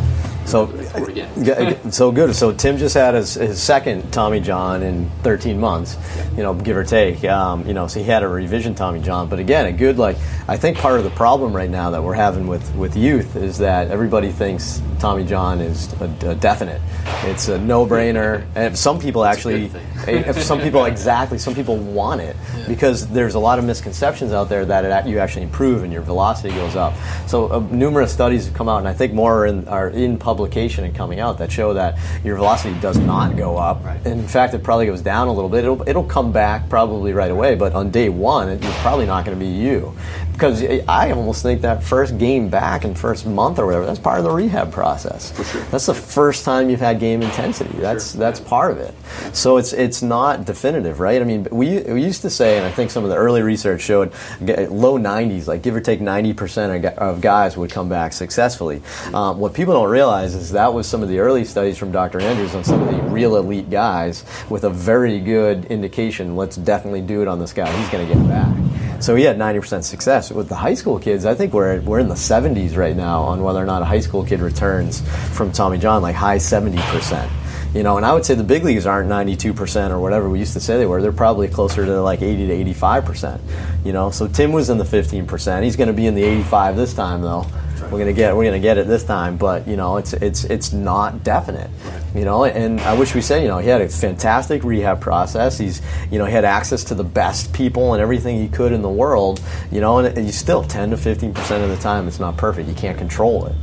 [0.44, 1.28] So, Or again.
[1.44, 2.34] g- so good.
[2.34, 5.96] So Tim just had his, his second Tommy John in 13 months,
[6.36, 7.24] you know, give or take.
[7.24, 9.28] Um, you know, so he had a revision Tommy John.
[9.28, 10.16] But again, a good like
[10.48, 13.58] I think part of the problem right now that we're having with with youth is
[13.58, 16.80] that everybody thinks Tommy John is a, a definite.
[17.24, 19.66] It's a no brainer, and some people actually,
[20.06, 24.48] if some people exactly, some people want it because there's a lot of misconceptions out
[24.48, 26.94] there that it, you actually improve and your velocity goes up.
[27.26, 30.18] So uh, numerous studies have come out, and I think more are in, are in
[30.18, 33.84] publication and coming out that show that your velocity does not go up.
[33.84, 34.04] Right.
[34.06, 35.64] In fact, it probably goes down a little bit.
[35.64, 39.24] It'll, it'll come back probably right away, but on day one, it, it's probably not
[39.24, 39.94] going to be you.
[40.38, 44.18] Because I almost think that first game back and first month or whatever, that's part
[44.18, 45.32] of the rehab process.
[45.72, 47.76] That's the first time you've had game intensity.
[47.76, 48.94] That's that's part of it.
[49.34, 51.20] So it's it's not definitive, right?
[51.20, 53.80] I mean, we, we used to say, and I think some of the early research
[53.80, 58.80] showed low 90s, like give or take 90% of, of guys would come back successfully.
[59.12, 62.20] Um, what people don't realize is that was some of the early studies from Dr.
[62.20, 66.36] Andrews on some of the real elite guys with a very good indication.
[66.36, 67.76] Let's definitely do it on this guy.
[67.76, 68.87] He's going to get back.
[69.00, 70.32] So he had 90% success.
[70.32, 73.42] With the high school kids, I think we're, we're in the 70s right now on
[73.42, 75.02] whether or not a high school kid returns
[75.36, 77.30] from Tommy John, like high 70%.
[77.74, 80.54] You know, and I would say the big leagues aren't 92% or whatever we used
[80.54, 81.00] to say they were.
[81.00, 83.40] They're probably closer to like 80 to 85%.
[83.84, 85.62] You know, so Tim was in the 15%.
[85.62, 87.46] He's going to be in the 85 this time though.
[87.90, 90.72] We're gonna get we're gonna get it this time, but you know it's it's it's
[90.72, 91.70] not definite,
[92.14, 92.44] you know.
[92.44, 95.56] And I wish we said you know he had a fantastic rehab process.
[95.56, 98.82] He's you know he had access to the best people and everything he could in
[98.82, 99.98] the world, you know.
[99.98, 102.68] And you still 10 to 15 percent of the time it's not perfect.
[102.68, 103.56] You can't control it,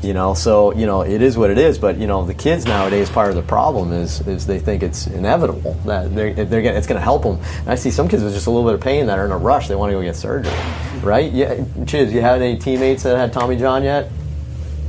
[0.00, 0.34] you know.
[0.34, 1.76] So you know it is what it is.
[1.76, 5.08] But you know the kids nowadays part of the problem is is they think it's
[5.08, 7.40] inevitable that they're, they're gonna, it's going to help them.
[7.60, 9.32] And I see some kids with just a little bit of pain that are in
[9.32, 9.66] a rush.
[9.66, 10.52] They want to go get surgery,
[11.02, 11.30] right?
[11.32, 14.10] Yeah, Chiz, you had any teammates that had Tommy John yet?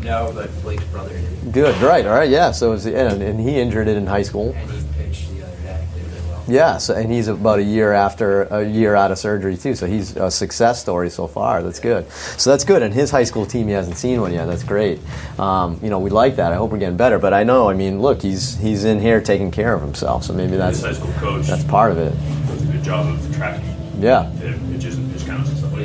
[0.01, 2.51] No, but Blake's brother did, Good, right, all right, yeah.
[2.51, 4.53] So it was, and, and he injured it in high school.
[4.55, 5.85] and he pitched the other day.
[5.95, 6.43] Did really well.
[6.47, 9.75] Yeah, so, and he's about a year after a year out of surgery too.
[9.75, 11.63] So he's a success story so far.
[11.63, 12.09] That's good.
[12.11, 12.81] So that's good.
[12.81, 14.45] And his high school team, he hasn't seen one yet.
[14.47, 14.99] That's great.
[15.39, 16.51] Um, you know, we like that.
[16.51, 17.17] I hope we're getting better.
[17.17, 20.25] But I know, I mean, look, he's he's in here taking care of himself.
[20.25, 22.13] So maybe that's His high school coach that's part of it.
[22.47, 23.69] does a good job of tracking
[24.01, 24.29] Yeah.
[24.31, 24.92] him, pitches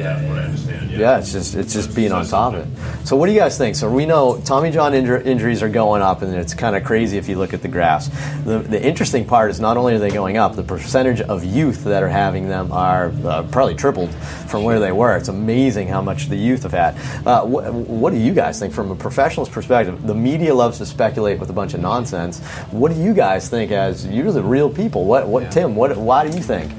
[0.03, 0.39] and pitch counts and stuff like Yeah, What.
[0.39, 0.91] I understand.
[0.91, 3.07] Yeah, Yeah, it's just it's just being on top of it.
[3.07, 3.77] So what do you guys think?
[3.77, 7.17] So we know Tommy John injur- injuries are going up, and it's kind of crazy
[7.19, 8.09] if you look at the graphs.
[8.45, 11.85] The, the interesting part is not only are they going up, the percentage of youth
[11.85, 14.13] that are having them are uh, probably tripled
[14.49, 15.17] from where they were.
[15.17, 16.97] It's amazing how much the youth have had.
[17.27, 20.07] Uh, wh- what do you guys think from a professional's perspective?
[20.07, 22.41] The media loves to speculate with a bunch of nonsense.
[22.71, 25.05] What do you guys think as you're the real people?
[25.05, 25.51] What what Yeah.
[25.51, 25.77] Tim?
[25.77, 26.73] What why do you think?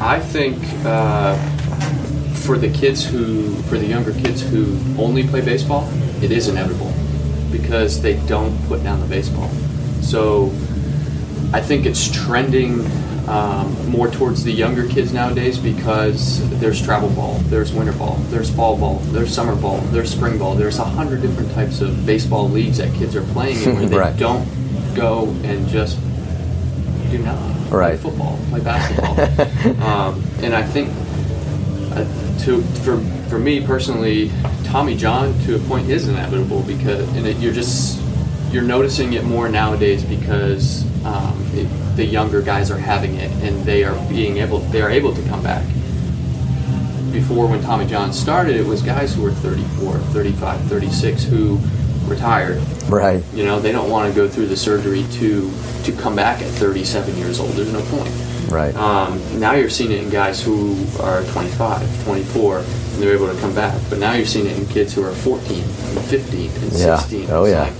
[0.00, 1.36] I think uh,
[2.48, 5.86] for the kids who, for the younger kids who only play baseball,
[6.22, 6.90] it is inevitable
[7.52, 9.50] because they don't put down the baseball.
[10.00, 10.46] So
[11.52, 12.86] I think it's trending
[13.28, 18.48] um, more towards the younger kids nowadays because there's travel ball, there's winter ball, there's
[18.48, 20.54] fall ball, there's summer ball, there's spring ball.
[20.54, 23.98] There's a hundred different types of baseball leagues that kids are playing in where they
[23.98, 24.16] Right.
[24.16, 24.46] don't
[24.94, 25.98] go and just
[27.10, 27.68] do nothing.
[27.70, 28.00] Right.
[28.00, 29.82] Play football, play basketball.
[29.86, 30.88] um, and I think
[31.92, 32.06] uh,
[32.40, 34.30] to for for me personally,
[34.64, 38.00] Tommy John to a point is inevitable because and it, you're just
[38.50, 43.64] you're noticing it more nowadays because um, it, the younger guys are having it and
[43.64, 45.64] they are being able they are able to come back.
[47.12, 51.58] Before when Tommy John started, it was guys who were 34, 35, 36 who
[52.06, 52.62] retired.
[52.88, 53.22] Right.
[53.34, 55.50] You know, they don't want to go through the surgery to
[55.84, 57.50] to come back at 37 years old.
[57.52, 58.12] There's no point.
[58.48, 58.74] Right.
[58.76, 62.66] Um, now you're seeing it in guys who are 25, 24, and
[63.02, 63.80] they're able to come back.
[63.90, 66.96] But now you're seeing it in kids who are 14, and 15, and Yeah.
[66.98, 67.28] 16.
[67.30, 67.62] Oh, It's yeah.
[67.64, 67.72] like,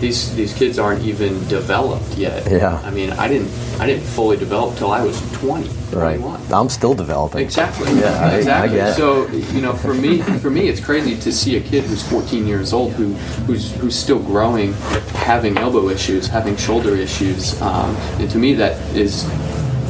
[0.00, 2.48] these these kids aren't even developed yet.
[2.48, 2.78] Yeah.
[2.84, 6.20] I mean, I didn't I didn't fully develop till I was 20, Right.
[6.20, 6.40] 21.
[6.52, 7.40] I'm still developing.
[7.40, 7.90] Exactly.
[7.98, 8.78] Yeah, I- I exactly.
[8.78, 8.94] it.
[8.94, 12.46] So you know, for me, for me, it's crazy to see a kid who's 14
[12.46, 13.14] years old who
[13.48, 14.72] who's who's still growing,
[15.14, 19.24] having elbow issues, having shoulder issues, um, and to me, that is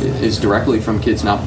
[0.03, 1.41] is directly from kids not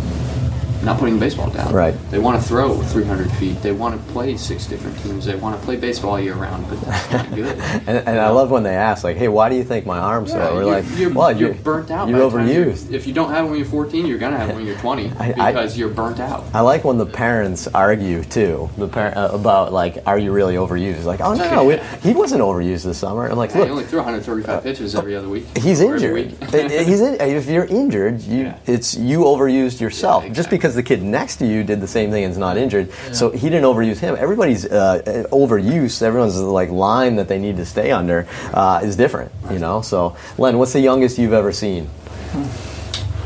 [0.83, 1.73] not putting baseball down.
[1.73, 1.93] Right.
[2.09, 3.61] They want to throw 300 feet.
[3.61, 5.25] They want to play six different teams.
[5.25, 7.57] They want to play baseball year round, but that's not good.
[7.87, 10.31] And, and I love when they ask, like, "Hey, why do you think my arm's
[10.31, 12.09] Yeah, sore?" We're you're, like, you're, "Well, you're burnt out.
[12.09, 14.49] You're time you're- overused." If you don't have it when you're 14, you're gonna have
[14.49, 16.43] it when you're 20 I- I- because you're burnt out.
[16.53, 18.69] I like when the parents argue too.
[18.77, 22.13] The par- uh, about like, "Are you really overused?" Like, "Oh no, no, we, he
[22.13, 25.45] wasn't overused this summer." I'm like, I "Look, only threw 135 pitches every other week.
[25.57, 26.13] He's injured.
[26.13, 26.43] week.
[26.51, 28.57] He's in, if you're injured, you Yeah.
[28.65, 30.23] it's you overused yourself.
[30.23, 30.57] Yeah, Just exactly.
[30.71, 33.29] Because the kid next to you did the same thing and is not injured, so
[33.29, 34.15] he didn't overuse him.
[34.17, 36.01] Everybody's uh, overuse.
[36.01, 39.31] Everyone's like line that they need to stay under uh, is different.
[39.51, 39.81] You know.
[39.81, 41.89] So, Len, what's the youngest you've ever seen?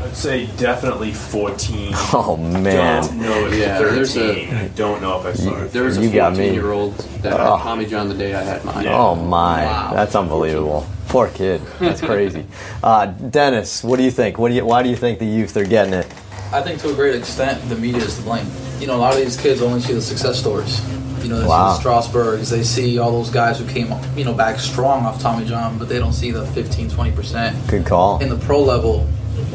[0.02, 1.92] I'd say definitely 14.
[2.12, 3.02] Oh man.
[3.02, 3.94] Don't know if Yeah, 13.
[3.94, 5.72] there's a- I don't know if I saw it.
[5.72, 6.38] There was a You got me.
[6.50, 7.58] 14 year old that had Oh.
[7.58, 8.84] Tommy John the day I had mine.
[8.84, 8.96] Yeah.
[8.98, 9.92] Oh my, Wow.
[9.94, 10.86] that's unbelievable.
[11.08, 11.60] Poor kid.
[11.80, 12.44] That's crazy.
[12.82, 14.38] uh, Dennis, what do you think?
[14.38, 14.64] What do you?
[14.64, 16.06] Why do you think the youth are getting it?
[16.52, 18.46] I think to a great extent the media is to blame.
[18.78, 20.80] You know, a lot of these kids only see the success stories.
[21.22, 21.72] You know, they Wow.
[21.72, 25.20] see the Strasburgs, they see all those guys who came, you know, back strong off
[25.20, 28.18] Tommy John, but they don't see the 15, 20% Good call.
[28.20, 29.06] in the pro level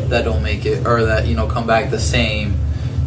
[0.09, 2.55] that don't make it or that, you know, come back the same.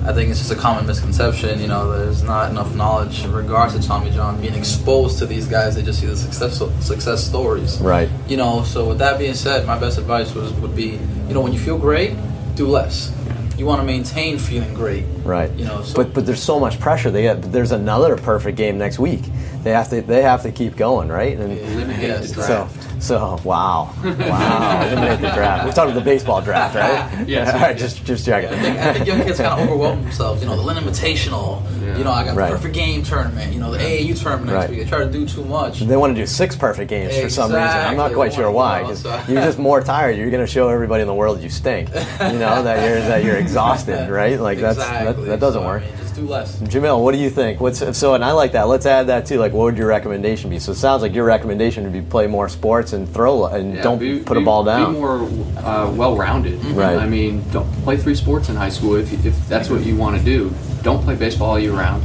[0.07, 1.61] I think it's just a common misconception.
[1.61, 5.47] You know, there's not enough knowledge in regards to Tommy John being exposed to these
[5.47, 5.74] guys.
[5.76, 7.80] They just see the success success stories.
[7.80, 8.09] Right.
[8.28, 11.41] You know, so with that being said, my best advice was would be, you know,
[11.41, 12.14] when you feel great,
[12.55, 13.11] do less.
[13.57, 15.05] You want to maintain feeling great.
[15.24, 15.50] Right.
[15.52, 17.11] You know, so but but there's so much pressure.
[17.11, 19.22] They get, there's another perfect game next week.
[19.62, 21.38] They have to they have to keep going, right?
[21.38, 22.32] And Eliminate Yes.
[22.32, 23.02] the so draft.
[23.02, 25.64] so wow wow eliminate the draft.
[25.66, 27.26] We're talking the baseball draft, right?
[27.28, 27.55] Yes.
[27.55, 28.50] All right, just just checking.
[28.50, 30.42] I think, I think young kids kind of overwhelm themselves.
[30.42, 31.62] You know, the Lynn Invitational.
[31.80, 31.96] Yeah.
[31.96, 32.50] You know, I got Right.
[32.50, 33.52] the perfect game tournament.
[33.55, 34.70] You know, the AAU tournament next Right.
[34.70, 34.78] week.
[34.80, 35.80] They try to do too much.
[35.80, 37.62] They want to do six perfect games for some reason.
[37.62, 38.80] I'm not quite sure why.
[38.82, 40.16] Well, 'cause so- you're just more tired.
[40.18, 41.88] You're going to show everybody in the world you stink.
[41.94, 44.38] You know that you're that you're exhausted, right?
[44.40, 45.82] Like that's that, that doesn't So, I work.
[45.82, 46.59] mean, just do less.
[46.61, 47.61] Jamill, what do you think?
[47.61, 48.14] What's so?
[48.14, 48.68] And I like that.
[48.68, 49.38] Let's add that too.
[49.38, 50.59] Like, what would your recommendation be?
[50.59, 53.82] So it sounds like your recommendation would be play more sports and throw and Yeah,
[53.82, 54.95] don't be- put a ball down.
[54.95, 55.22] Be more
[55.59, 56.64] uh, well-rounded.
[56.66, 56.97] Right.
[56.99, 60.18] I mean, don't play three sports in high school if, if that's what you want
[60.18, 60.53] to do.
[60.82, 62.03] Don't play baseball all year round.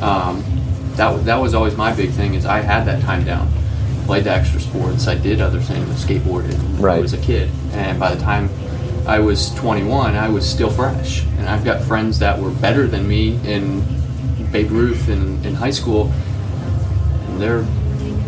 [0.00, 0.42] Um,
[0.96, 2.34] that that was always my big thing.
[2.34, 3.48] Is I had that time down.
[4.06, 5.06] Played the extra sports.
[5.06, 5.86] I did other things.
[6.04, 6.54] Skateboarded.
[6.54, 6.98] when Right.
[6.98, 8.48] I was a kid, and by the time
[9.08, 11.24] I was 21, I was still fresh.
[11.38, 13.82] And I've got friends that were better than me in
[14.52, 16.12] Babe Ruth in, in high school,
[17.26, 17.62] and they're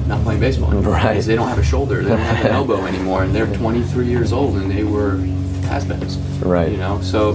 [0.06, 1.08] not playing baseball anymore Right.
[1.10, 4.06] because they don't have a shoulder, they don't have an elbow anymore, and they're 23
[4.06, 5.16] years old and they were
[5.68, 6.16] has-beens.
[6.42, 6.70] Right.
[6.72, 7.32] You know, so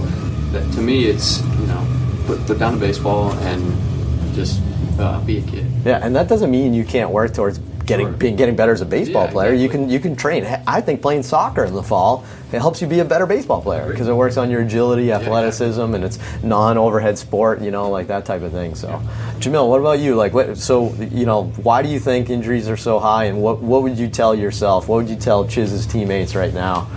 [0.52, 1.86] that, to me, it's you know,
[2.26, 4.60] put put down the baseball and just
[4.98, 5.66] uh, be a kid.
[5.84, 8.16] Yeah, and that doesn't mean you can't work towards getting Sure.
[8.16, 9.54] being, getting better as a baseball Yeah, player.
[9.54, 10.44] You can you can train.
[10.66, 13.88] I think playing soccer in the fall it helps you be a better baseball player
[13.90, 17.60] because it works on your agility, athleticism, and it's non-overhead sport.
[17.60, 18.76] You know, like that type of thing.
[18.76, 19.02] So,
[19.38, 20.14] Jamill, what about you?
[20.14, 20.56] Like, what?
[20.56, 23.24] So, you know, why do you think injuries are so high?
[23.24, 24.88] And what what would you tell yourself?
[24.88, 26.88] What would you tell Chiz's teammates right now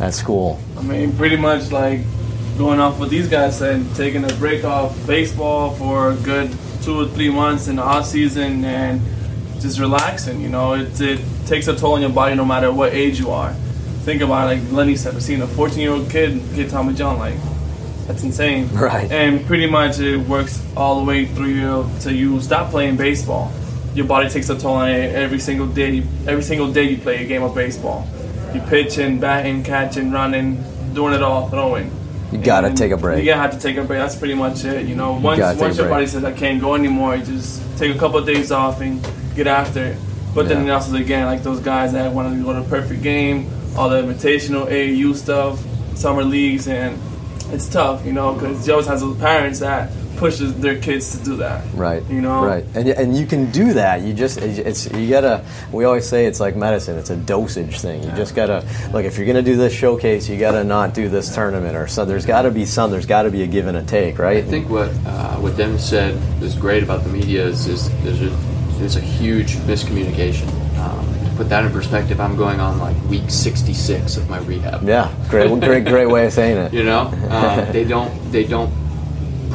[0.00, 0.60] at school?
[0.78, 2.00] I mean, pretty much like
[2.56, 7.00] going off what these guys said, taking a break off baseball for a good two
[7.00, 9.00] or three months in the off season and
[9.62, 10.40] just relaxing.
[10.40, 13.30] You know, it, it takes a toll on your body no matter what age you
[13.30, 13.52] are.
[14.04, 17.18] Think about it, like Lenny said, seeing a 14 year old kid get Tommy John,
[17.18, 17.36] like
[18.06, 18.68] that's insane.
[18.72, 19.10] Right.
[19.10, 23.52] And pretty much it works all the way through you to you stop playing baseball.
[23.94, 26.02] Your body takes a toll on it every single day.
[26.26, 28.08] Every single day you play a game of baseball.
[28.52, 30.62] You pitching, batting, catching, running,
[30.94, 31.90] doing it all, throwing.
[32.32, 33.20] You gotta And take a break.
[33.20, 34.00] You gotta have to take a break.
[34.00, 34.86] That's pretty much it.
[34.86, 35.94] You know, once gotta once your break.
[35.94, 39.06] body says I can't go anymore, you just take a couple of days off and
[39.34, 39.96] get after it.
[40.34, 40.74] But then Yeah.
[40.74, 44.66] also again, like those guys that want to go to perfect game, all the invitational
[44.70, 45.62] AAU stuff,
[45.94, 46.98] summer leagues, and
[47.52, 51.36] it's tough, you know, because Joe has those parents that pushes their kids to do
[51.36, 51.64] that.
[51.74, 52.02] Right.
[52.08, 52.44] You know?
[52.44, 52.64] Right.
[52.74, 54.02] And and you can do that.
[54.02, 55.44] You just it's you gotta.
[55.72, 56.96] We always say it's like medicine.
[56.96, 58.02] It's a dosage thing.
[58.04, 59.04] You just gotta look.
[59.04, 62.04] If you're gonna do this showcase, you gotta not do this tournament or so.
[62.04, 62.90] There's got to be some.
[62.90, 64.36] There's got to be a give and a take, right?
[64.38, 68.22] I think what uh, what Dennis said is great about the media is, is there's
[68.22, 68.30] a
[68.82, 70.48] there's a huge miscommunication.
[70.76, 74.82] Um, to put that in perspective, I'm going on like week 66 of my rehab.
[74.82, 75.14] Yeah.
[75.28, 75.48] Great.
[75.60, 75.84] Great.
[75.84, 76.72] Great way of saying it.
[76.82, 78.72] You know, uh, they don't they don't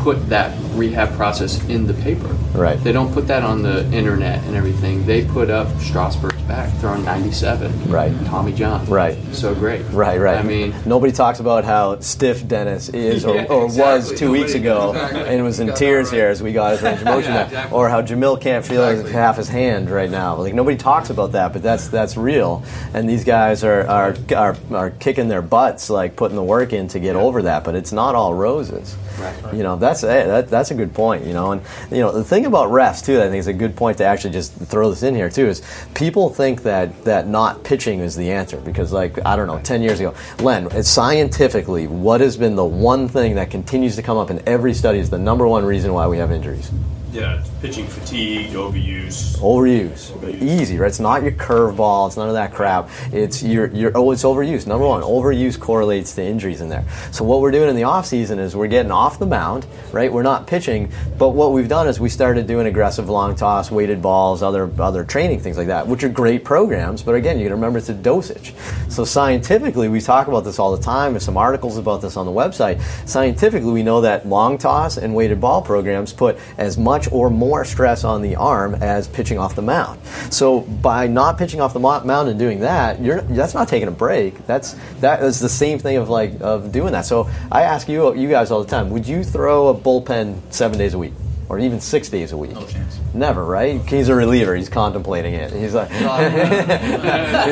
[0.07, 2.29] put that rehab process in the paper.
[2.53, 2.81] Right.
[2.81, 5.05] They don't put that on the internet and everything.
[5.05, 7.89] They put up Strasburg's back throwing 97.
[7.91, 8.13] Right.
[8.25, 8.85] Tommy John.
[8.85, 9.17] Right.
[9.33, 9.81] So great.
[9.91, 10.37] Right, right.
[10.37, 14.17] I mean, nobody talks about how stiff Dennis is or, Yeah, or was exactly.
[14.17, 15.21] two weeks ago exactly.
[15.23, 16.15] and was in tears right.
[16.15, 17.77] here as we got his range of motion Yeah, exactly.
[17.77, 20.35] Or how Jamill can't feel half his hand right now.
[20.37, 22.63] Like nobody talks about that, but that's that's real.
[22.93, 26.87] And these guys are are, are, are kicking their butts, like putting the work in
[26.89, 27.65] to get over that.
[27.65, 28.95] But it's not all roses.
[29.19, 29.53] Right.
[29.53, 31.25] You know, that's hey, that, that's a good point.
[31.25, 33.21] You know, and you know the thing about refs too.
[33.21, 35.47] I think is a good point to actually just throw this in here too.
[35.47, 35.61] Is
[35.93, 39.81] people think that that not pitching is the answer because like I don't know, ten
[39.81, 44.29] years ago, Len, scientifically, what has been the one thing that continues to come up
[44.29, 46.71] in every study is the number one reason why we have injuries?
[47.11, 49.37] Yeah, pitching fatigue, overuse.
[49.37, 50.11] Overuse.
[50.11, 50.41] Overuse.
[50.41, 50.87] Easy, right?
[50.87, 52.07] It's not your curveball.
[52.07, 52.89] It's none of that crap.
[53.11, 54.67] It's your, your oh, it's overuse.
[54.67, 56.85] Number one, overuse correlates to injuries in there.
[57.11, 60.11] So what we're doing in the off season is we're getting off the mound, right?
[60.11, 64.01] We're not pitching, but what we've done is we started doing aggressive long toss, weighted
[64.01, 67.01] balls, other other training things like that, which are great programs.
[67.01, 68.53] But again, you got to remember it's a dosage.
[68.89, 71.13] So scientifically, we talk about this all the time.
[71.13, 72.81] There's some articles about this on the website.
[73.07, 77.46] Scientifically, we know that long toss and weighted ball programs put as much or more
[77.65, 79.99] stress on the arm as pitching off the mound.
[80.29, 83.91] So by not pitching off the mound and doing that, you're that's not taking a
[83.91, 84.45] break.
[84.45, 87.05] That's that is the same thing of like of doing that.
[87.05, 90.77] So I ask you you guys all the time, would you throw a bullpen seven
[90.77, 91.13] days a week?
[91.49, 92.51] Or even six days a week.
[92.51, 92.99] No chance.
[93.13, 93.81] Never, right?
[93.87, 94.53] He's a reliever.
[94.55, 95.53] He's contemplating it.
[95.53, 96.01] He's like, he's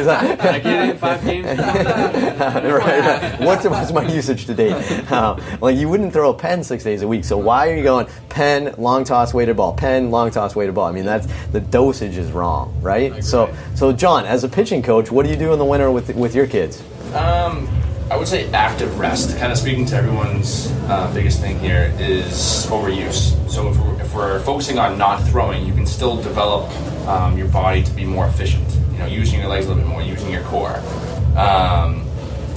[0.06, 1.46] like, I get in five games.
[1.58, 3.40] right, right.
[3.40, 4.72] What's, what's my usage today?
[5.10, 7.24] Uh, like you wouldn't throw a pen six days a week.
[7.24, 10.88] So why are you going pen, long toss, weighted ball, pen, long toss, weighted ball?
[10.88, 13.24] I mean, that's the dosage is wrong, right?
[13.24, 16.14] So, so John, as a pitching coach, what do you do in the winter with
[16.16, 16.84] with your kids?
[17.14, 17.70] Um,
[18.10, 19.36] I would say active rest.
[19.40, 23.34] Kind of speaking to everyone's uh, biggest thing here is overuse.
[23.50, 26.70] So if we're, if we're focusing on not throwing, you can still develop
[27.08, 28.64] um, your body to be more efficient.
[28.92, 30.76] You know, using your legs a little bit more, using your core.
[31.36, 32.06] Um,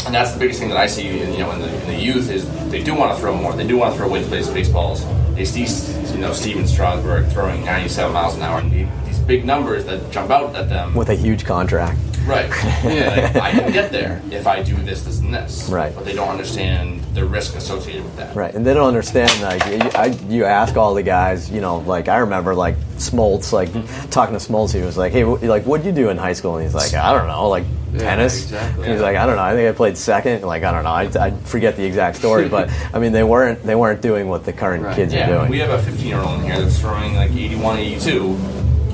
[0.04, 1.98] and that's the biggest thing that I see, in, you know, in the, in the
[1.98, 3.54] youth is they do want to throw more.
[3.54, 5.06] They do want to throw weight-based baseballs.
[5.34, 5.64] They see,
[6.12, 10.30] you know, Stephen Strasburg throwing 97 miles an hour, and these big numbers that jump
[10.30, 10.94] out at them.
[10.94, 11.98] With a huge contract.
[12.28, 12.48] Right.
[12.88, 13.30] Yeah.
[13.34, 15.68] Like, I can get there if I do this, this, and this.
[15.68, 15.92] Right.
[15.94, 18.36] But they don't understand the risk associated with that.
[18.36, 19.30] Right, and they don't understand.
[19.42, 23.52] Like, you, I, you ask all the guys, you know, like I remember, like Smoltz,
[23.52, 24.10] like mm-hmm.
[24.10, 26.56] talking to Smoltz, he was like, "Hey, wh- like, what'd you do in high school?"
[26.56, 28.88] And he's like, "I don't know, like Yeah, tennis." exactly.
[28.90, 29.42] He's like, "I don't know.
[29.42, 30.42] I think I played second.
[30.44, 30.90] Like, I don't know.
[31.20, 34.44] I, I forget the exact story, but I mean, they weren't they weren't doing what
[34.44, 34.94] the current Right.
[34.94, 35.26] kids are Yeah.
[35.38, 35.50] doing.
[35.50, 38.36] We have a 15 year old in here that's throwing like 81, 82,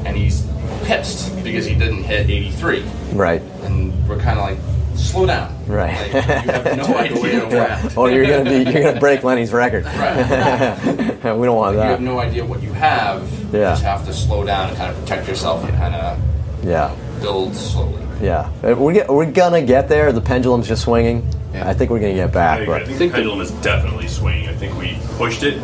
[0.07, 0.47] and he's
[0.85, 2.85] pissed because he didn't hit 83.
[3.13, 4.59] right, And we're kind of like,
[4.97, 5.53] slow down.
[5.67, 6.13] Right.
[6.13, 6.21] Like, you
[6.53, 7.97] have no idea what.
[7.97, 9.85] or oh, you're gonna be you're gonna break Lenny's record.
[9.87, 10.77] Right.
[11.37, 11.85] we don't want You that.
[11.87, 13.23] You have no idea what you have.
[13.53, 13.71] You Yeah.
[13.73, 16.19] just have to slow down and kind of protect yourself and kind of
[16.65, 16.95] yeah.
[17.21, 18.03] build slowly.
[18.23, 20.13] Yeah, we're, get, we're gonna get there.
[20.13, 21.27] The pendulum's just swinging.
[21.53, 21.69] Yeah.
[21.69, 22.61] I think we're gonna get back.
[22.61, 24.49] I But think Think the pendulum is definitely swinging.
[24.49, 25.61] I think we pushed it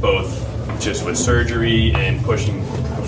[0.00, 0.48] both
[0.80, 2.62] just with surgery and pushing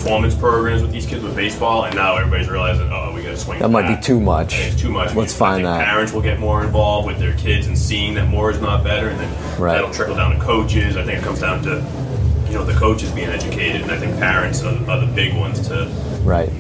[0.04, 3.36] performance programs with these kids with baseball, and now everybody's realizing, oh, we got to
[3.38, 3.58] swing.
[3.58, 4.58] That might be too much.
[4.58, 5.14] It's too much.
[5.14, 5.82] Let's find that.
[5.82, 9.08] Parents will get more involved with their kids and seeing that more is not better,
[9.08, 9.72] and then Right.
[9.74, 10.98] that'll trickle down to coaches.
[10.98, 11.82] I think it comes down to
[12.48, 15.66] you know the coaches being educated, and I think parents are, are the big ones
[15.68, 15.86] to
[16.22, 16.50] right.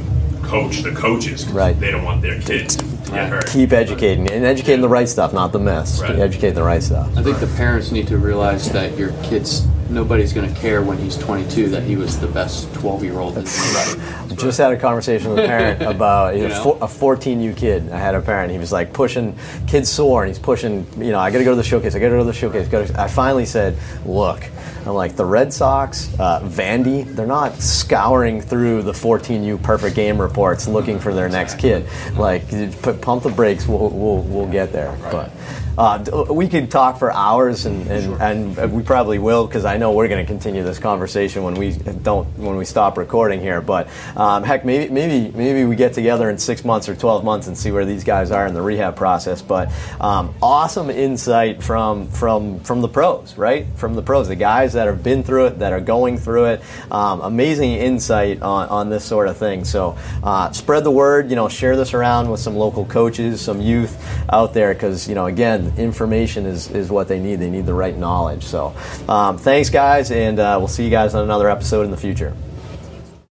[0.44, 1.46] Coach the coaches.
[1.48, 1.78] Right.
[1.78, 3.46] They don't want their kids to get hurt.
[3.48, 6.00] Keep educating and educating the right stuff, not the mess.
[6.00, 6.10] Right.
[6.12, 7.16] Keep educating the right stuff.
[7.16, 10.98] I think the parents need to realize that your kids, nobody's going to care when
[10.98, 14.26] he's 22 that he was the best 12 year old in the.
[14.30, 16.62] I just had a conversation with a parent about You a, know?
[16.62, 17.90] four, a 14U kid.
[17.90, 18.52] I had a parent.
[18.52, 19.36] He was like pushing,
[19.66, 20.86] kid's sore, and he's pushing.
[20.96, 21.94] You know, I got to go to the showcase.
[21.94, 22.68] I got to go to the showcase.
[22.68, 24.42] Gotta, I finally said, "Look,
[24.86, 27.04] I'm like the Red Sox, uh, Vandy.
[27.04, 31.86] They're not scouring through the 14U perfect game reports looking for their next kid.
[32.16, 32.48] Like,
[32.82, 33.66] put, pump the brakes.
[33.66, 34.94] We'll, we'll, we'll get there.
[35.10, 35.30] But
[35.78, 39.94] uh, we could talk for hours, and, and, and we probably will because I know."
[39.94, 43.60] we're going to continue this conversation when we don't when we stop recording here.
[43.60, 47.46] But um, heck, maybe maybe maybe we get together in six months or twelve months
[47.46, 49.40] and see where these guys are in the rehab process.
[49.40, 49.70] But
[50.00, 53.66] um, awesome insight from from from the pros, right?
[53.76, 56.62] From the pros, the guys that have been through it, that are going through it.
[56.90, 59.64] Um, amazing insight on, on this sort of thing.
[59.64, 61.30] So uh, spread the word.
[61.30, 63.96] You know, share this around with some local coaches, some youth
[64.30, 67.36] out there, because you know, again, information is is what they need.
[67.36, 68.44] They need the right knowledge.
[68.44, 68.74] So
[69.08, 72.34] um, thanks, guys, and uh, we'll see you guys on another episode in the future.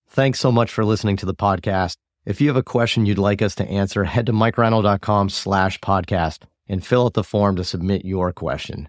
[0.09, 1.97] Thanks so much for listening to the podcast.
[2.25, 6.45] If you have a question you'd like us to answer, head to mikereinold.com slash podcast
[6.69, 8.89] and fill out the form to submit your question.